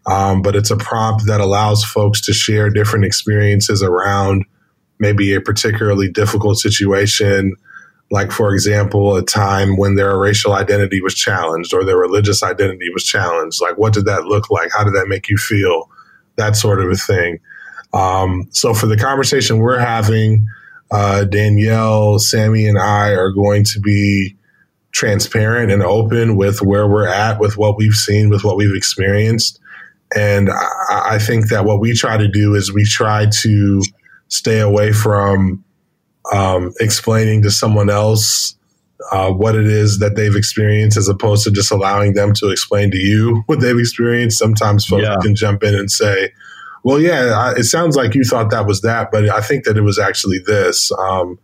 um, 0.06 0.42
but 0.42 0.56
it's 0.56 0.72
a 0.72 0.78
prompt 0.78 1.26
that 1.28 1.42
allows 1.42 1.84
folks 1.84 2.22
to 2.22 2.34
share 2.34 2.70
different 2.70 3.04
experiences 3.04 3.84
around 3.84 4.46
maybe 5.04 5.36
a 5.36 5.42
particularly 5.42 6.10
difficult 6.10 6.58
situation. 6.58 7.56
Like, 8.10 8.32
for 8.32 8.54
example, 8.54 9.18
a 9.18 9.22
time 9.22 9.76
when 9.76 9.96
their 9.96 10.18
racial 10.18 10.54
identity 10.54 11.02
was 11.02 11.14
challenged 11.14 11.74
or 11.74 11.84
their 11.84 11.98
religious 11.98 12.42
identity 12.42 12.90
was 12.94 13.04
challenged. 13.04 13.62
Like, 13.62 13.78
what 13.78 13.94
did 13.94 14.06
that 14.06 14.24
look 14.24 14.50
like? 14.50 14.72
How 14.72 14.86
did 14.86 14.94
that 14.94 15.08
make 15.10 15.28
you 15.30 15.36
feel? 15.38 15.90
That 16.38 16.56
sort 16.56 16.82
of 16.82 16.90
a 16.90 16.96
thing. 16.96 17.40
Um, 17.94 18.48
so 18.52 18.74
for 18.74 18.88
the 18.88 18.98
conversation 18.98 19.60
we're 19.60 19.78
having, 19.78 20.48
uh, 20.90 21.26
Danielle, 21.26 22.18
Sammy, 22.18 22.66
and 22.66 22.80
I 22.80 23.10
are 23.10 23.32
going 23.32 23.66
to 23.66 23.80
be 23.80 24.36
transparent 24.92 25.70
and 25.70 25.84
open 25.84 26.38
with 26.38 26.62
where 26.62 26.88
we're 26.88 27.08
at, 27.08 27.40
with 27.40 27.58
what 27.58 27.78
we've 27.78 27.94
seen, 27.94 28.30
with 28.30 28.44
what 28.44 28.56
we've 28.56 28.76
experienced. 28.76 29.60
And 30.16 30.50
I, 30.50 31.16
I 31.16 31.20
think 31.20 31.50
that 31.50 31.66
what 31.66 31.80
we 31.82 31.94
try 31.94 32.16
to 32.18 32.28
do 32.28 32.56
is 32.56 32.72
we 32.72 32.86
try 32.86 33.28
to 33.42 33.82
stay 34.34 34.60
away 34.60 34.92
from 34.92 35.64
um, 36.34 36.74
explaining 36.80 37.42
to 37.44 37.52
someone 37.52 37.90
else 37.90 38.56
uh, 39.12 39.32
what 39.32 39.56
it 39.56 39.68
is 39.68 40.00
that 40.00 40.16
they've 40.16 40.36
experienced 40.36 40.98
as 40.98 41.08
opposed 41.08 41.44
to 41.44 41.52
just 41.52 41.72
allowing 41.72 42.14
them 42.14 42.34
to 42.34 42.50
explain 42.50 42.90
to 42.92 42.98
you 42.98 43.44
what 43.48 43.60
they've 43.60 43.78
experienced. 43.78 44.38
Sometimes 44.38 44.86
folks 44.86 45.04
yeah. 45.04 45.18
can 45.22 45.36
jump 45.36 45.64
in 45.64 45.76
and 45.76 45.92
say, 45.92 46.32
well, 46.84 47.00
yeah, 47.00 47.34
I, 47.36 47.60
it 47.60 47.64
sounds 47.64 47.96
like 47.96 48.16
you 48.16 48.24
thought 48.24 48.50
that 48.52 48.66
was 48.66 48.82
that, 48.82 49.10
but 49.12 49.30
I 49.30 49.42
think 49.42 49.66
that 49.66 49.78
it 49.78 49.82
was 49.82 50.00
actually 50.00 50.40
this. 50.46 50.92
Um, 50.94 51.40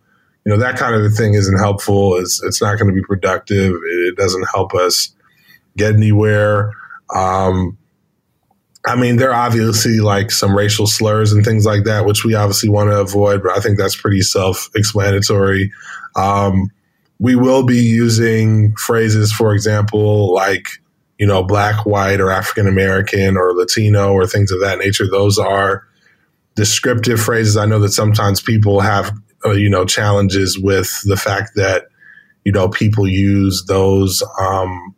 you 0.46 0.54
know, 0.54 0.58
that 0.58 0.78
kind 0.78 0.96
of 0.96 1.04
a 1.04 1.10
thing 1.10 1.34
isn't 1.34 1.60
helpful. 1.60 2.16
It's, 2.16 2.42
it's 2.44 2.62
not 2.62 2.78
going 2.78 2.88
to 2.88 2.96
be 2.96 3.06
productive. 3.06 3.74
It, 3.74 4.16
doesn't 4.18 4.48
help 4.54 4.74
us 4.74 5.14
get 5.78 5.96
anywhere. 5.96 6.74
Um, 7.16 7.78
I 8.86 8.96
mean, 8.96 9.18
there 9.18 9.32
are 9.32 9.46
obviously 9.48 10.00
like 10.00 10.32
some 10.32 10.56
racial 10.56 10.88
slurs 10.88 11.34
and 11.34 11.44
things 11.44 11.66
like 11.66 11.84
that, 11.84 12.06
which 12.06 12.24
we 12.24 12.34
obviously 12.34 12.70
want 12.70 12.90
to 12.90 13.00
avoid, 13.00 13.44
but 13.44 13.58
I 13.58 13.60
think 13.60 13.78
that's 13.78 14.00
pretty 14.00 14.22
self 14.22 14.70
explanatory. 14.74 15.72
Um, 16.16 16.72
we 17.20 17.36
will 17.36 17.64
be 17.66 17.80
using 17.84 18.74
phrases, 18.76 19.34
for 19.34 19.54
example, 19.54 20.34
like 20.34 20.68
you 21.20 21.28
know, 21.28 21.44
black, 21.44 21.86
white, 21.86 22.22
or 22.22 22.32
African 22.32 22.66
American, 22.66 23.36
or 23.36 23.54
Latino, 23.54 24.14
or 24.14 24.26
things 24.26 24.52
of 24.52 24.62
that 24.62 24.80
nature. 24.80 25.06
Those 25.06 25.38
are 25.38 25.84
descriptive 26.56 27.20
phrases. 27.20 27.58
I 27.58 27.66
know 27.66 27.80
that 27.80 27.92
sometimes 27.92 28.42
people 28.42 28.80
have, 28.80 29.14
uh, 29.46 29.52
you 29.52 29.70
know, 29.70 29.86
challenges 29.86 30.58
with 30.58 31.02
the 31.04 31.18
fact 31.18 31.52
that, 31.56 31.88
you 32.46 32.54
know, 32.54 32.70
people 32.70 33.06
use 33.06 33.66
those, 33.68 34.24
um, 34.40 34.96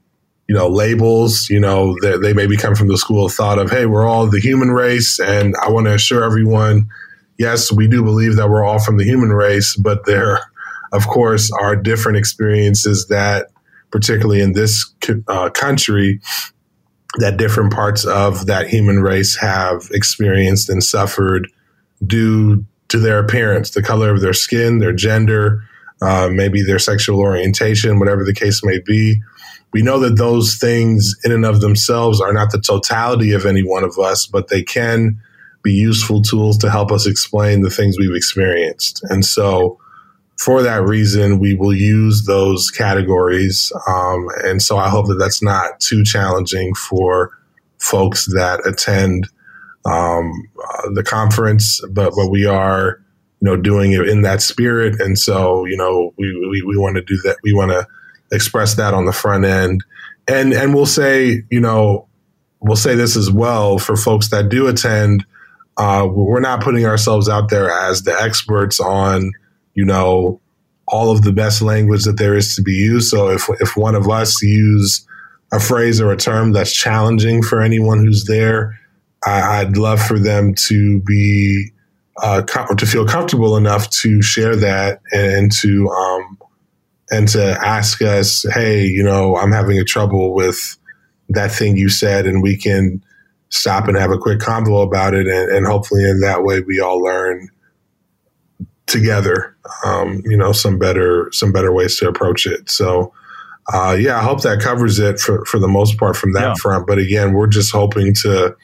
you 0.51 0.57
know, 0.57 0.67
labels. 0.67 1.49
You 1.49 1.61
know, 1.61 1.95
they, 2.01 2.17
they 2.17 2.33
maybe 2.33 2.57
come 2.57 2.75
from 2.75 2.89
the 2.89 2.97
school 2.97 3.25
of 3.25 3.31
thought 3.31 3.57
of, 3.57 3.71
hey, 3.71 3.85
we're 3.85 4.05
all 4.05 4.27
the 4.27 4.41
human 4.41 4.71
race, 4.71 5.17
and 5.17 5.55
I 5.63 5.69
want 5.69 5.87
to 5.87 5.93
assure 5.93 6.25
everyone, 6.25 6.89
yes, 7.37 7.71
we 7.71 7.87
do 7.87 8.03
believe 8.03 8.35
that 8.35 8.49
we're 8.49 8.65
all 8.65 8.77
from 8.77 8.97
the 8.97 9.05
human 9.05 9.29
race, 9.29 9.77
but 9.77 10.05
there, 10.05 10.41
of 10.91 11.07
course, 11.07 11.49
are 11.53 11.77
different 11.77 12.17
experiences 12.17 13.07
that 13.07 13.47
particularly 13.91 14.41
in 14.41 14.51
this 14.51 14.93
uh, 15.29 15.49
country, 15.51 16.19
that 17.19 17.37
different 17.37 17.71
parts 17.71 18.03
of 18.03 18.47
that 18.47 18.67
human 18.67 18.99
race 18.99 19.37
have 19.37 19.87
experienced 19.93 20.69
and 20.69 20.83
suffered 20.83 21.47
due 22.05 22.65
to 22.89 22.99
their 22.99 23.19
appearance, 23.19 23.69
the 23.69 23.81
color 23.81 24.13
of 24.13 24.19
their 24.19 24.33
skin, 24.33 24.79
their 24.79 24.91
gender, 24.91 25.63
uh, 26.01 26.27
maybe 26.29 26.61
their 26.61 26.79
sexual 26.79 27.21
orientation, 27.21 27.99
whatever 27.99 28.25
the 28.25 28.33
case 28.33 28.65
may 28.65 28.79
be. 28.85 29.21
We 29.73 29.81
know 29.81 29.99
that 29.99 30.17
those 30.17 30.57
things, 30.57 31.15
in 31.23 31.31
and 31.31 31.45
of 31.45 31.62
themselves, 31.62 32.19
are 32.19 32.34
not 32.34 32.51
the 32.51 32.60
totality 32.60 33.31
of 33.31 33.45
any 33.45 33.63
one 33.63 33.84
of 33.84 33.97
us, 33.97 34.25
but 34.25 34.49
they 34.49 34.63
can 34.63 35.21
be 35.63 35.71
useful 35.71 36.21
tools 36.21 36.57
to 36.57 36.69
help 36.69 36.91
us 36.91 37.05
explain 37.05 37.62
the 37.62 37.69
things 37.69 37.97
we've 37.97 38.15
experienced. 38.15 39.01
And 39.10 39.23
so, 39.23 39.79
for 40.38 40.63
that 40.63 40.81
reason, 40.81 41.38
we 41.38 41.53
will 41.53 41.73
use 41.73 42.25
those 42.25 42.71
categories. 42.71 43.71
Um, 43.88 44.27
and 44.43 44.60
so 44.60 44.75
I 44.75 44.89
hope 44.89 45.05
that 45.07 45.19
that's 45.19 45.43
not 45.43 45.79
too 45.79 46.03
challenging 46.03 46.73
for 46.73 47.38
folks 47.77 48.25
that 48.34 48.65
attend 48.65 49.27
um, 49.86 50.31
uh, 50.63 50.89
the 50.95 51.03
conference, 51.03 51.79
but, 51.91 52.13
but 52.15 52.29
we 52.29 52.47
are, 52.47 52.99
you 53.39 53.45
know, 53.45 53.55
doing 53.55 53.91
it 53.93 54.10
in 54.10 54.23
that 54.23 54.41
spirit. 54.41 54.99
And 54.99 55.17
so, 55.17 55.65
you 55.65 55.77
know, 55.77 56.12
we, 56.17 56.34
we, 56.49 56.63
we 56.63 56.75
want 56.77 56.95
to 56.95 57.03
do 57.03 57.17
that. 57.23 57.38
We 57.43 57.53
want 57.53 57.69
to 57.71 57.86
express 58.32 58.76
that 58.76 58.94
on 58.94 59.06
the 59.06 59.12
front 59.12 59.46
end. 59.46 59.84
And, 60.28 60.54
and 60.54 60.74
we'll 60.74 60.86
say, 60.86 61.44
you 61.50 61.60
know, 61.60 62.08
we'll 62.60 62.76
say 62.76 62.96
this 62.96 63.15
as 63.15 63.32
well 63.32 63.78
for 63.78 63.96
folks 63.96 64.30
that 64.30 64.50
do 64.50 64.67
attend. 64.67 65.26
Uh, 65.78 66.08
we're 66.10 66.41
not 66.41 66.62
putting 66.62 66.86
ourselves 66.86 67.28
out 67.28 67.50
there 67.50 67.72
as 67.72 68.04
the 68.04 68.13
experts 68.13 68.80
on 68.80 69.32
you 69.74 69.86
know, 69.86 70.39
all 70.88 71.12
of 71.12 71.22
the 71.22 71.32
best 71.32 71.62
language 71.62 72.04
that 72.04 72.17
there 72.17 72.36
is 72.36 72.56
to 72.56 72.62
be 72.62 72.74
used. 72.74 73.10
So 73.10 73.30
if, 73.30 73.48
if 73.60 73.78
one 73.78 73.96
of 73.96 74.10
us 74.10 74.41
use 74.41 75.08
a 75.54 75.60
phrase 75.60 76.02
or 76.02 76.12
a 76.12 76.17
term 76.17 76.52
that's 76.52 76.74
challenging 76.74 77.44
for 77.44 77.62
anyone 77.62 78.00
who's 78.00 78.26
there, 78.26 78.80
I, 79.26 79.63
would 79.63 79.78
love 79.78 80.02
for 80.02 80.17
them 80.17 80.56
to 80.67 81.00
be 81.02 81.72
uh, 82.22 82.41
com- 82.48 82.76
to 82.76 82.86
feel 82.86 83.06
comfortable 83.06 83.56
enough 83.56 83.89
to 84.02 84.22
share 84.22 84.56
that 84.56 85.00
and 85.12 85.52
to 85.60 85.88
um, 85.89 86.38
and 87.12 87.28
to 87.28 87.43
ask 87.63 88.02
us, 88.02 88.45
hey, 88.54 88.86
you 88.86 89.04
know, 89.04 89.36
I'm 89.36 89.52
having 89.52 89.78
a 89.78 89.84
trouble 89.84 90.34
with 90.34 90.78
that 91.30 91.52
thing 91.52 91.76
you 91.76 91.89
said, 91.89 92.26
and 92.26 92.41
we 92.41 92.58
can 92.58 93.04
stop 93.50 93.88
and 93.88 93.97
have 93.97 94.12
a 94.12 94.17
quick 94.17 94.39
convo 94.39 94.84
about 94.84 95.13
it, 95.13 95.28
and, 95.28 95.52
and 95.52 95.67
hopefully 95.67 96.10
in 96.10 96.21
that 96.21 96.43
way 96.43 96.62
we 96.62 96.80
all 96.80 97.02
learn 97.02 97.50
together, 98.88 99.56
um, 99.86 100.21
you 100.26 100.38
know, 100.38 100.52
some 100.52 100.80
better 100.80 101.30
some 101.32 101.52
better 101.52 101.71
ways 101.71 101.97
to 101.97 102.08
approach 102.08 102.45
it. 102.45 102.69
So. 102.69 103.13
Uh, 103.71 103.95
yeah, 103.97 104.17
I 104.17 104.24
hope 104.24 104.41
that 104.41 104.60
covers 104.60 104.97
it 104.97 105.19
for, 105.19 105.45
for 105.45 105.60
the 105.60 105.67
most 105.67 105.97
part 105.97 106.17
from 106.17 106.34
that 106.34 106.41
yeah. 106.41 106.54
front. 106.56 106.88
But 106.88 106.97
again, 106.97 107.32
we're 107.34 107.47
just 107.47 107.71
hoping 107.71 108.12
to 108.15 108.56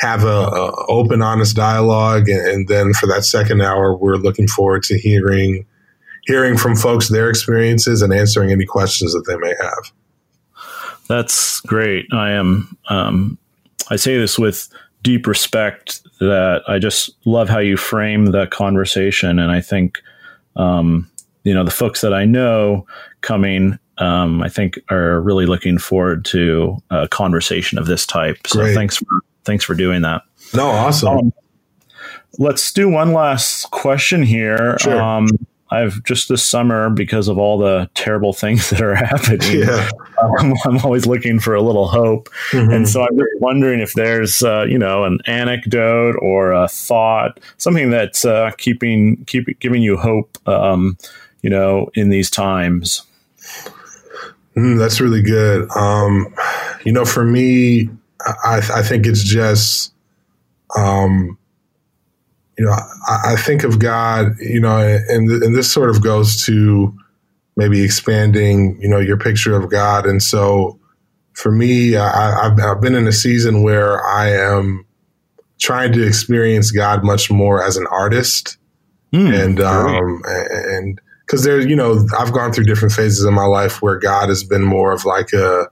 have 0.00 0.24
a, 0.24 0.26
a 0.26 0.86
open, 0.88 1.20
honest 1.20 1.54
dialogue, 1.54 2.30
and, 2.30 2.40
and, 2.48 2.66
then 2.66 2.94
for 2.94 3.06
that 3.08 3.26
second 3.26 3.60
hour, 3.60 3.94
we're 3.94 4.16
looking 4.16 4.48
forward 4.48 4.82
to 4.84 4.98
hearing 4.98 5.66
hearing 6.22 6.56
from 6.56 6.76
folks 6.76 7.08
their 7.08 7.28
experiences 7.28 8.02
and 8.02 8.12
answering 8.12 8.50
any 8.50 8.64
questions 8.64 9.12
that 9.12 9.24
they 9.26 9.36
may 9.36 9.54
have. 9.60 9.92
That's 11.08 11.60
great. 11.60 12.06
I 12.12 12.30
am. 12.30 12.76
Um, 12.88 13.38
I 13.90 13.96
say 13.96 14.16
this 14.16 14.38
with 14.38 14.68
deep 15.02 15.26
respect 15.26 16.00
that 16.20 16.62
I 16.68 16.78
just 16.78 17.10
love 17.26 17.48
how 17.48 17.58
you 17.58 17.76
frame 17.76 18.26
the 18.26 18.46
conversation, 18.46 19.38
and 19.38 19.50
I 19.50 19.60
think 19.60 20.00
um, 20.56 21.10
you 21.44 21.52
know 21.52 21.64
the 21.64 21.70
folks 21.70 22.00
that 22.00 22.14
I 22.14 22.24
know 22.24 22.86
coming. 23.20 23.78
Um, 23.98 24.42
I 24.42 24.48
think 24.48 24.80
are 24.90 25.20
really 25.20 25.44
looking 25.44 25.76
forward 25.78 26.24
to 26.26 26.78
a 26.90 27.06
conversation 27.08 27.78
of 27.78 27.86
this 27.86 28.06
type. 28.06 28.38
So 28.46 28.60
Great. 28.60 28.74
thanks 28.74 28.96
for 28.96 29.06
thanks 29.44 29.64
for 29.64 29.74
doing 29.74 30.02
that. 30.02 30.22
No, 30.54 30.66
awesome. 30.66 31.18
Um, 31.18 31.32
let's 32.38 32.72
do 32.72 32.88
one 32.88 33.12
last 33.12 33.70
question 33.70 34.22
here. 34.22 34.78
Sure. 34.80 35.00
I've 35.72 36.02
just 36.04 36.28
this 36.28 36.42
summer 36.42 36.90
because 36.90 37.28
of 37.28 37.38
all 37.38 37.58
the 37.58 37.88
terrible 37.94 38.32
things 38.32 38.70
that 38.70 38.80
are 38.80 38.94
happening. 38.94 39.60
Yeah. 39.60 39.88
Um, 40.22 40.54
I'm 40.64 40.78
always 40.84 41.04
looking 41.04 41.40
for 41.40 41.52
a 41.52 41.62
little 41.62 41.88
hope, 41.88 42.28
mm-hmm. 42.52 42.70
and 42.70 42.88
so 42.88 43.02
I'm 43.02 43.18
just 43.18 43.40
wondering 43.40 43.80
if 43.80 43.94
there's 43.94 44.44
uh, 44.44 44.64
you 44.68 44.78
know 44.78 45.02
an 45.02 45.18
anecdote 45.26 46.14
or 46.22 46.52
a 46.52 46.68
thought, 46.68 47.40
something 47.56 47.90
that's 47.90 48.24
uh, 48.24 48.52
keeping 48.56 49.24
keep 49.24 49.58
giving 49.58 49.82
you 49.82 49.96
hope, 49.96 50.38
um, 50.46 50.96
you 51.40 51.50
know, 51.50 51.90
in 51.94 52.10
these 52.10 52.30
times. 52.30 53.02
Mm, 54.56 54.78
that's 54.78 55.00
really 55.00 55.22
good. 55.22 55.68
Um, 55.76 56.32
you 56.84 56.92
know, 56.92 57.04
for 57.04 57.24
me, 57.24 57.88
I, 58.44 58.58
I 58.74 58.82
think 58.82 59.06
it's 59.06 59.24
just, 59.24 59.92
um, 60.76 61.38
you 62.58 62.66
know, 62.66 62.72
I, 62.72 63.32
I, 63.32 63.36
think 63.36 63.64
of 63.64 63.78
God, 63.78 64.32
you 64.38 64.60
know, 64.60 64.76
and, 64.78 65.30
and 65.30 65.54
this 65.54 65.70
sort 65.70 65.90
of 65.90 66.02
goes 66.02 66.44
to 66.44 66.94
maybe 67.56 67.82
expanding, 67.82 68.78
you 68.80 68.88
know, 68.88 68.98
your 68.98 69.16
picture 69.16 69.56
of 69.56 69.70
God. 69.70 70.06
And 70.06 70.22
so 70.22 70.78
for 71.34 71.50
me, 71.50 71.96
I, 71.96 72.42
have 72.44 72.60
I've 72.60 72.80
been 72.80 72.94
in 72.94 73.06
a 73.06 73.12
season 73.12 73.62
where 73.62 74.04
I 74.04 74.30
am 74.30 74.84
trying 75.58 75.92
to 75.92 76.06
experience 76.06 76.70
God 76.70 77.04
much 77.04 77.30
more 77.30 77.62
as 77.62 77.76
an 77.76 77.86
artist. 77.90 78.58
Mm, 79.12 79.44
and, 79.44 79.60
um, 79.60 80.22
and, 80.26 81.00
because 81.26 81.44
there, 81.44 81.60
you 81.60 81.76
know, 81.76 82.04
I've 82.18 82.32
gone 82.32 82.52
through 82.52 82.64
different 82.64 82.92
phases 82.92 83.24
in 83.24 83.32
my 83.32 83.44
life 83.44 83.80
where 83.80 83.96
God 83.96 84.28
has 84.28 84.44
been 84.44 84.64
more 84.64 84.92
of 84.92 85.06
like 85.06 85.32
a, 85.32 85.66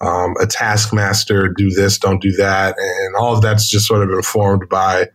um, 0.00 0.34
a 0.40 0.46
taskmaster, 0.46 1.48
do 1.48 1.70
this, 1.70 1.98
don't 1.98 2.22
do 2.22 2.30
that. 2.32 2.76
And 2.78 3.16
all 3.16 3.34
of 3.34 3.42
that's 3.42 3.68
just 3.68 3.86
sort 3.86 4.02
of 4.02 4.10
informed 4.14 4.68
by 4.68 5.08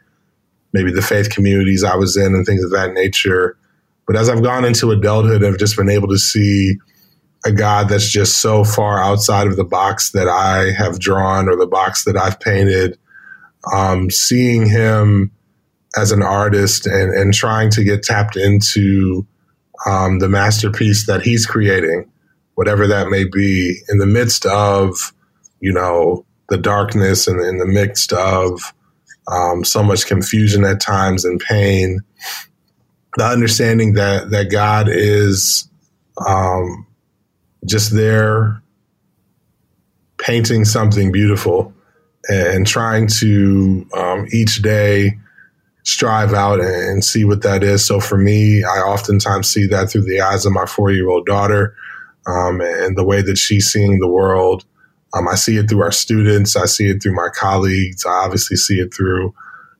maybe 0.78 0.92
the 0.92 1.02
faith 1.02 1.30
communities 1.30 1.84
I 1.84 1.96
was 1.96 2.16
in 2.16 2.36
and 2.36 2.46
things 2.46 2.64
of 2.64 2.72
that 2.72 2.94
nature. 2.94 3.58
But 4.06 4.16
as 4.16 4.30
I've 4.30 4.44
gone 4.44 4.64
into 4.64 4.92
adulthood, 4.92 5.44
I've 5.44 5.58
just 5.58 5.76
been 5.76 5.90
able 5.90 6.08
to 6.10 6.18
see 6.18 6.76
a 7.46 7.52
God 7.52 7.90
that's 7.90 8.10
just 8.10 8.42
so 8.42 8.64
far 8.64 9.00
outside 9.00 9.48
of 9.48 9.56
the 9.56 9.64
box 9.64 10.12
that 10.12 10.28
I 10.28 10.72
have 10.72 11.00
drawn 11.00 11.50
or 11.50 11.56
the 11.56 11.68
box 11.68 12.04
that 12.04 12.16
I've 12.16 12.40
painted. 12.40 12.98
Um, 13.74 14.10
seeing 14.10 14.70
him 14.70 15.32
as 15.98 16.12
an 16.12 16.22
artist 16.22 16.86
and, 16.86 17.14
and 17.14 17.34
trying 17.34 17.70
to 17.72 17.84
get 17.84 18.04
tapped 18.04 18.38
into 18.38 19.26
um, 19.86 20.20
the 20.20 20.30
masterpiece 20.30 21.06
that 21.08 21.22
he's 21.22 21.46
creating 21.46 22.10
whatever 22.58 22.88
that 22.88 23.10
may 23.10 23.24
be, 23.24 23.80
in 23.88 24.00
the 24.00 24.08
midst 24.08 24.44
of, 24.48 25.14
you 25.60 25.72
know, 25.72 26.26
the 26.50 26.58
darkness 26.58 27.28
and 27.28 27.40
in 27.40 27.60
the 27.60 27.68
midst 27.68 28.12
of 28.14 28.74
um, 29.32 29.64
so 29.64 29.84
much 29.84 30.08
confusion 30.08 30.64
at 30.64 30.80
times 30.80 31.26
and 31.26 31.40
pain, 31.40 32.00
the 33.18 33.26
understanding 33.26 33.94
that 33.94 34.30
that 34.32 34.52
God 34.52 34.88
is 34.90 35.70
um, 36.26 36.86
just 37.66 37.94
there 37.94 38.62
painting 40.18 40.66
something 40.66 41.12
beautiful 41.12 41.74
and 42.30 42.66
trying 42.66 43.08
to 43.08 43.88
um, 43.96 44.28
each 44.32 44.62
day 44.62 45.18
strive 45.84 46.34
out 46.34 46.60
and 46.60 47.04
see 47.04 47.24
what 47.24 47.44
that 47.44 47.64
is. 47.64 47.86
So 47.86 48.02
for 48.02 48.18
me, 48.18 48.64
I 48.64 48.80
oftentimes 48.80 49.50
see 49.50 49.68
that 49.68 49.90
through 49.90 50.04
the 50.04 50.20
eyes 50.20 50.46
of 50.46 50.52
my 50.52 50.66
four 50.66 50.92
year 50.92 51.08
old 51.08 51.26
daughter 51.26 51.76
um, 52.26 52.60
and 52.60 52.98
the 52.98 53.06
way 53.06 53.22
that 53.22 53.38
she's 53.38 53.68
seeing 53.68 54.00
the 54.00 54.08
world. 54.08 54.66
Um, 55.14 55.28
I 55.28 55.36
see 55.36 55.58
it 55.58 55.70
through 55.70 55.84
our 55.84 55.92
students. 55.92 56.56
I 56.56 56.66
see 56.66 56.90
it 56.90 57.02
through 57.02 57.16
my 57.16 57.30
colleagues. 57.34 58.06
I 58.06 58.12
obviously 58.12 58.58
see 58.58 58.80
it 58.80 58.94
through, 58.94 59.34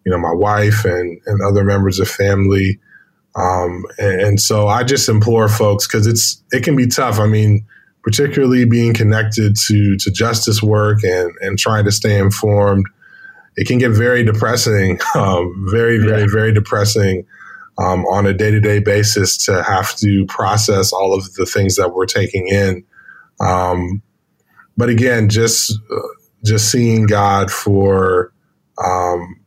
you 0.06 0.12
know, 0.12 0.18
my 0.18 0.34
wife 0.34 0.86
and, 0.86 1.20
and 1.26 1.42
other 1.42 1.64
members 1.64 2.00
of 2.00 2.10
family. 2.10 2.80
Um, 3.36 3.86
and, 4.00 4.22
and, 4.22 4.42
so 4.42 4.68
I 4.68 4.84
just 4.84 5.10
implore 5.10 5.48
folks 5.48 5.86
because 5.86 6.08
it's 6.08 6.42
it 6.52 6.64
can 6.64 6.76
be 6.76 6.88
tough. 6.88 7.20
I 7.20 7.28
mean, 7.28 7.66
particularly 8.04 8.66
being 8.66 8.94
connected 8.94 9.56
to 9.68 9.96
to 9.98 10.12
justice 10.12 10.64
work 10.64 11.04
and 11.04 11.32
and 11.42 11.60
trying 11.60 11.86
to 11.86 11.92
stay 11.92 12.18
informed, 12.18 12.88
it 13.56 13.68
can 13.68 13.78
get 13.78 13.92
very 13.92 14.24
depressing. 14.24 15.00
Um, 15.16 15.68
very, 15.70 15.98
very, 15.98 16.22
yeah. 16.22 16.28
very 16.32 16.54
depressing 16.54 17.26
um, 17.80 18.06
on 18.06 18.26
a 18.26 18.34
day 18.34 18.52
to 18.52 18.60
day 18.60 18.80
basis 18.80 19.38
to 19.46 19.64
have 19.64 19.96
to 19.98 20.26
process 20.28 20.92
all 20.92 21.14
of 21.14 21.34
the 21.34 21.46
things 21.46 21.76
that 21.76 21.94
we're 21.94 22.06
taking 22.06 22.48
in. 22.48 22.84
Um, 23.40 24.02
but 24.78 24.90
again, 24.90 25.30
just 25.30 25.74
uh, 25.92 26.00
just 26.46 26.72
seeing 26.72 27.08
God 27.08 27.52
for 27.52 28.32
um, 28.84 29.40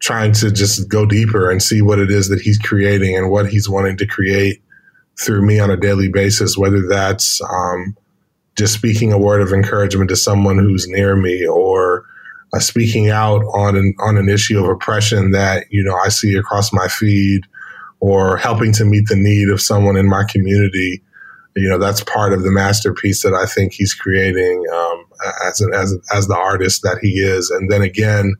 trying 0.00 0.32
to 0.32 0.50
just 0.50 0.88
go 0.88 1.06
deeper 1.06 1.50
and 1.50 1.62
see 1.62 1.82
what 1.82 1.98
it 1.98 2.10
is 2.10 2.28
that 2.28 2.40
He's 2.40 2.58
creating 2.58 3.16
and 3.16 3.30
what 3.30 3.48
He's 3.48 3.68
wanting 3.68 3.96
to 3.96 4.06
create 4.06 4.62
through 5.20 5.46
me 5.46 5.58
on 5.58 5.70
a 5.70 5.76
daily 5.76 6.08
basis, 6.08 6.58
whether 6.58 6.86
that's 6.86 7.40
um, 7.42 7.96
just 8.56 8.74
speaking 8.74 9.12
a 9.12 9.18
word 9.18 9.40
of 9.40 9.52
encouragement 9.52 10.10
to 10.10 10.16
someone 10.16 10.58
who's 10.58 10.86
near 10.88 11.16
me 11.16 11.46
or 11.46 12.04
uh, 12.54 12.58
speaking 12.60 13.10
out 13.10 13.42
on 13.54 13.76
an 13.76 13.94
on 14.00 14.16
an 14.16 14.28
issue 14.28 14.62
of 14.62 14.68
oppression 14.68 15.32
that 15.32 15.64
you 15.70 15.82
know 15.82 15.96
I 15.96 16.08
see 16.08 16.36
across 16.36 16.72
my 16.72 16.88
feed 16.88 17.42
or 18.00 18.36
helping 18.36 18.72
to 18.72 18.84
meet 18.84 19.08
the 19.08 19.16
need 19.16 19.48
of 19.48 19.60
someone 19.60 19.96
in 19.96 20.08
my 20.08 20.24
community, 20.28 21.02
you 21.56 21.68
know, 21.68 21.78
that's 21.78 22.02
part 22.02 22.32
of 22.32 22.42
the 22.42 22.50
masterpiece 22.50 23.22
that 23.22 23.34
I 23.34 23.46
think 23.46 23.72
he's 23.72 23.94
creating 23.94 24.64
um, 24.72 25.04
as, 25.46 25.60
an, 25.60 25.72
as, 25.74 25.96
as 26.12 26.26
the 26.26 26.36
artist 26.36 26.82
that 26.82 26.98
he 27.00 27.20
is. 27.20 27.50
And 27.50 27.70
then 27.70 27.82
again, 27.82 28.34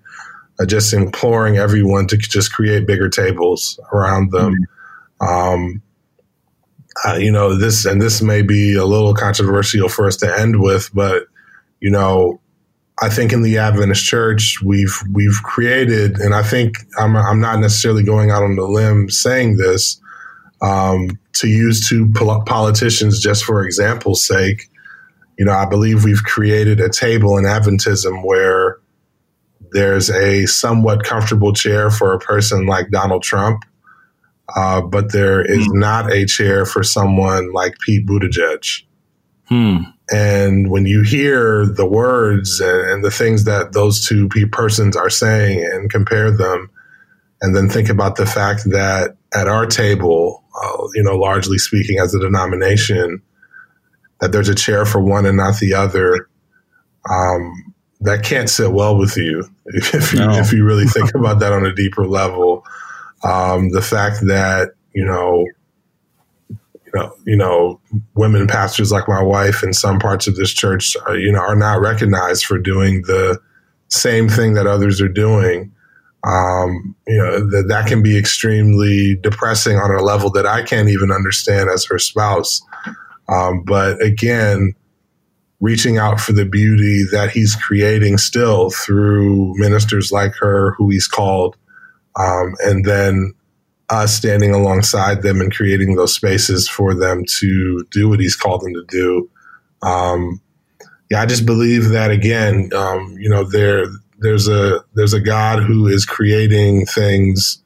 uh, 0.59 0.67
just 0.67 0.93
imploring 0.93 1.57
everyone 1.57 2.07
to 2.09 2.17
just 2.17 2.53
create 2.53 2.87
bigger 2.87 3.09
tables 3.09 3.79
around 3.93 4.33
them. 4.33 4.55
Mm-hmm. 5.23 5.27
Um, 5.27 5.83
uh, 7.05 7.17
you 7.17 7.31
know, 7.31 7.57
this, 7.57 7.85
and 7.85 8.01
this 8.01 8.23
may 8.23 8.43
be 8.43 8.75
a 8.75 8.85
little 8.85 9.15
controversial 9.15 9.89
for 9.89 10.07
us 10.07 10.17
to 10.19 10.41
end 10.41 10.61
with, 10.61 10.91
but, 10.95 11.25
you 11.81 11.91
know, 11.91 12.41
I 13.03 13.09
think 13.09 13.33
in 13.33 13.43
the 13.43 13.59
Adventist 13.59 14.05
Church 14.05 14.61
we've 14.65 14.97
we've 15.13 15.41
created, 15.43 16.19
and 16.19 16.33
I 16.33 16.45
think 16.45 16.77
I'm 16.97 17.17
I'm 17.17 17.41
not 17.41 17.59
necessarily 17.59 18.05
going 18.05 18.31
out 18.31 18.45
on 18.45 18.55
the 18.55 18.63
limb 18.63 19.11
saying 19.11 19.57
this 19.57 20.01
um, 20.63 21.19
to 21.35 21.49
use 21.49 21.89
two 21.89 22.11
politicians 22.13 23.21
just 23.21 23.45
for 23.45 23.65
example's 23.65 24.27
sake. 24.27 24.69
You 25.39 25.45
know, 25.45 25.53
I 25.53 25.67
believe 25.67 26.05
we've 26.05 26.23
created 26.23 26.81
a 26.81 26.89
table 26.89 27.37
in 27.37 27.45
Adventism 27.45 28.25
where 28.25 28.79
there's 29.73 30.09
a 30.09 30.47
somewhat 30.47 31.03
comfortable 31.03 31.53
chair 31.53 31.91
for 31.91 32.15
a 32.15 32.19
person 32.19 32.67
like 32.67 32.91
Donald 32.91 33.25
Trump, 33.25 33.65
uh, 34.55 34.81
but 34.81 35.13
there 35.13 35.43
is 35.43 35.67
mm. 35.69 35.81
not 35.81 36.13
a 36.13 36.25
chair 36.27 36.65
for 36.65 36.85
someone 36.85 37.53
like 37.53 37.75
Pete 37.81 38.07
Buttigieg. 38.07 38.85
Hmm. 39.49 39.79
And 40.11 40.71
when 40.71 40.87
you 40.87 41.03
hear 41.03 41.67
the 41.67 41.87
words 41.87 42.61
and, 42.61 43.05
the 43.05 43.11
things 43.11 43.45
that 43.45 43.73
those 43.73 44.07
two 44.07 44.29
persons 44.53 44.97
are 44.97 45.11
saying 45.11 45.65
and 45.65 45.91
compare 45.91 46.31
them, 46.31 46.71
and 47.41 47.55
then 47.55 47.69
think 47.69 47.89
about 47.89 48.17
the 48.17 48.27
fact 48.27 48.65
that 48.71 49.17
at 49.35 49.49
our 49.49 49.67
table, 49.67 50.44
uh, 50.63 50.87
you 50.95 51.03
know, 51.03 51.17
largely 51.17 51.59
speaking 51.59 51.99
as 51.99 52.15
a 52.15 52.21
denomination, 52.21 53.23
that 54.21 54.33
there's 54.33 54.49
a 54.49 54.55
chair 54.55 54.85
for 54.85 55.01
one 55.01 55.27
and 55.27 55.37
not 55.37 55.59
the 55.59 55.75
other, 55.75 56.29
um, 57.11 57.75
that 58.01 58.23
can't 58.23 58.51
sit 58.51 58.73
well 58.73 58.97
with 58.97 59.17
you 59.17 59.45
if 59.67 60.13
you, 60.13 60.21
no. 60.21 60.31
if 60.33 60.53
you 60.53 60.65
really 60.65 60.87
think 60.87 61.15
about 61.15 61.41
that 61.41 61.53
on 61.53 61.67
a 61.67 61.75
deeper 61.75 62.07
level. 62.07 62.65
Um, 63.23 63.71
the 63.71 63.83
fact 63.83 64.21
that 64.27 64.75
you 64.95 65.05
know, 65.05 65.45
you 66.49 66.93
know, 66.95 67.15
you 67.27 67.37
know, 67.37 67.81
women 68.15 68.47
pastors 68.47 68.93
like 68.93 69.09
my 69.09 69.23
wife 69.23 69.63
in 69.63 69.73
some 69.73 69.99
parts 69.99 70.27
of 70.27 70.37
this 70.37 70.53
church, 70.53 70.97
are, 71.07 71.17
you 71.17 71.33
know, 71.33 71.41
are 71.41 71.57
not 71.57 71.81
recognized 71.81 72.45
for 72.45 72.59
doing 72.59 73.03
the 73.03 73.41
same 73.89 74.29
thing 74.29 74.55
that 74.55 74.67
others 74.67 75.01
are 75.01 75.09
doing. 75.09 75.73
Um, 76.27 76.97
you 77.07 77.19
know, 77.19 77.51
that 77.51 77.67
that 77.69 77.87
can 77.87 78.03
be 78.03 78.17
extremely 78.17 79.17
depressing 79.17 79.77
on 79.77 79.91
a 79.91 80.03
level 80.03 80.31
that 80.31 80.47
I 80.47 80.63
can't 80.63 80.89
even 80.89 81.11
understand 81.11 81.69
as 81.69 81.85
her 81.87 81.99
spouse. 81.99 82.63
Um, 83.29 83.63
but 83.65 84.03
again, 84.03 84.75
reaching 85.61 85.99
out 85.99 86.21
for 86.21 86.33
the 86.33 86.45
beauty 86.45 87.05
that 87.13 87.31
he's 87.31 87.57
creating 87.57 88.19
still 88.19 88.71
through 88.71 89.55
ministers 89.57 90.11
like 90.11 90.33
her, 90.41 90.73
who 90.73 90.91
he's 90.91 91.07
called, 91.07 91.57
um, 92.19 92.55
and 92.65 92.85
then 92.85 93.35
us 93.91 94.15
standing 94.15 94.55
alongside 94.55 95.23
them 95.23 95.41
and 95.41 95.55
creating 95.55 95.97
those 95.97 96.15
spaces 96.15 96.69
for 96.69 96.95
them 96.95 97.23
to 97.27 97.85
do 97.91 98.09
what 98.09 98.21
he's 98.21 98.37
called 98.37 98.63
them 98.63 98.75
to 98.75 98.85
do. 98.89 99.31
Um, 99.83 100.41
yeah, 101.11 101.21
I 101.21 101.27
just 101.27 101.45
believe 101.45 101.91
that 101.91 102.11
again, 102.11 102.71
um, 102.75 103.15
you 103.19 103.29
know, 103.29 103.45
there 103.45 103.85
there's 104.25 104.49
a 104.49 104.81
there's 104.95 105.13
a 105.13 105.21
God 105.21 105.63
who 105.63 105.87
is 105.87 106.05
creating 106.05 106.87
things 106.87 107.63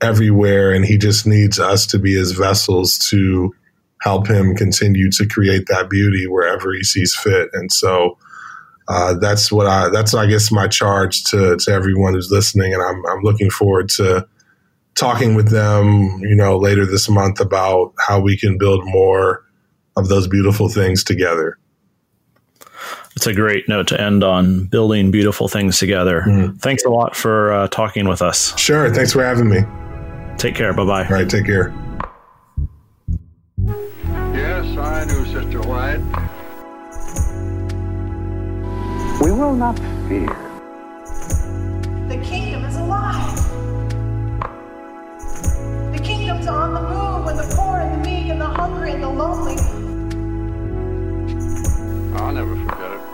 everywhere, 0.00 0.72
and 0.72 0.84
He 0.84 0.98
just 0.98 1.26
needs 1.26 1.58
us 1.58 1.86
to 1.88 1.98
be 1.98 2.14
His 2.14 2.32
vessels 2.32 2.98
to 3.10 3.52
help 4.02 4.26
him 4.26 4.54
continue 4.54 5.10
to 5.10 5.26
create 5.26 5.66
that 5.68 5.88
beauty 5.88 6.26
wherever 6.26 6.72
he 6.72 6.82
sees 6.82 7.14
fit. 7.14 7.48
And 7.52 7.70
so 7.70 8.18
uh, 8.88 9.14
that's 9.14 9.52
what 9.52 9.66
I 9.66 9.88
that's 9.90 10.12
I 10.12 10.26
guess 10.26 10.50
my 10.50 10.66
charge 10.66 11.24
to 11.24 11.56
to 11.56 11.70
everyone 11.70 12.14
who's 12.14 12.30
listening. 12.30 12.74
And 12.74 12.82
I'm 12.82 13.02
I'm 13.06 13.22
looking 13.22 13.48
forward 13.48 13.88
to 13.90 14.26
talking 14.94 15.34
with 15.34 15.50
them, 15.50 16.18
you 16.20 16.34
know, 16.34 16.58
later 16.58 16.84
this 16.84 17.08
month 17.08 17.40
about 17.40 17.94
how 18.06 18.20
we 18.20 18.36
can 18.36 18.58
build 18.58 18.82
more 18.84 19.44
of 19.96 20.08
those 20.08 20.26
beautiful 20.26 20.68
things 20.68 21.04
together 21.04 21.58
it's 23.22 23.28
a 23.28 23.32
great 23.32 23.68
note 23.68 23.86
to 23.86 24.00
end 24.00 24.24
on 24.24 24.64
building 24.64 25.12
beautiful 25.12 25.46
things 25.46 25.78
together. 25.78 26.22
Mm-hmm. 26.22 26.56
Thanks 26.56 26.84
a 26.84 26.88
lot 26.88 27.14
for 27.14 27.52
uh, 27.52 27.68
talking 27.68 28.08
with 28.08 28.20
us. 28.20 28.58
Sure. 28.58 28.92
Thanks 28.92 29.12
for 29.12 29.22
having 29.22 29.48
me. 29.48 29.60
Take 30.38 30.56
care. 30.56 30.72
Bye 30.72 30.84
bye. 30.84 31.04
All 31.04 31.12
right. 31.12 31.30
Take 31.30 31.46
care. 31.46 31.72
Yes, 34.34 34.76
I 34.76 35.04
do, 35.04 35.24
Sister 35.26 35.60
White. 35.60 36.00
We 39.20 39.30
will 39.30 39.54
not 39.54 39.78
fear. 40.08 40.26
The 42.08 42.20
kingdom 42.24 42.64
is 42.64 42.74
alive. 42.74 43.36
The 45.92 46.00
kingdom's 46.02 46.48
on 46.48 46.74
the 46.74 46.82
move 46.82 47.24
when 47.24 47.36
the 47.36 47.54
poor 47.54 47.78
and 47.78 48.04
the 48.04 48.10
meek 48.10 48.32
and 48.32 48.40
the 48.40 48.46
hungry 48.46 48.90
and 48.90 49.02
the 49.04 49.08
lonely. 49.08 49.58
I'll 52.20 52.32
never 52.32 52.56
forget 52.56 52.90
it. 52.90 53.11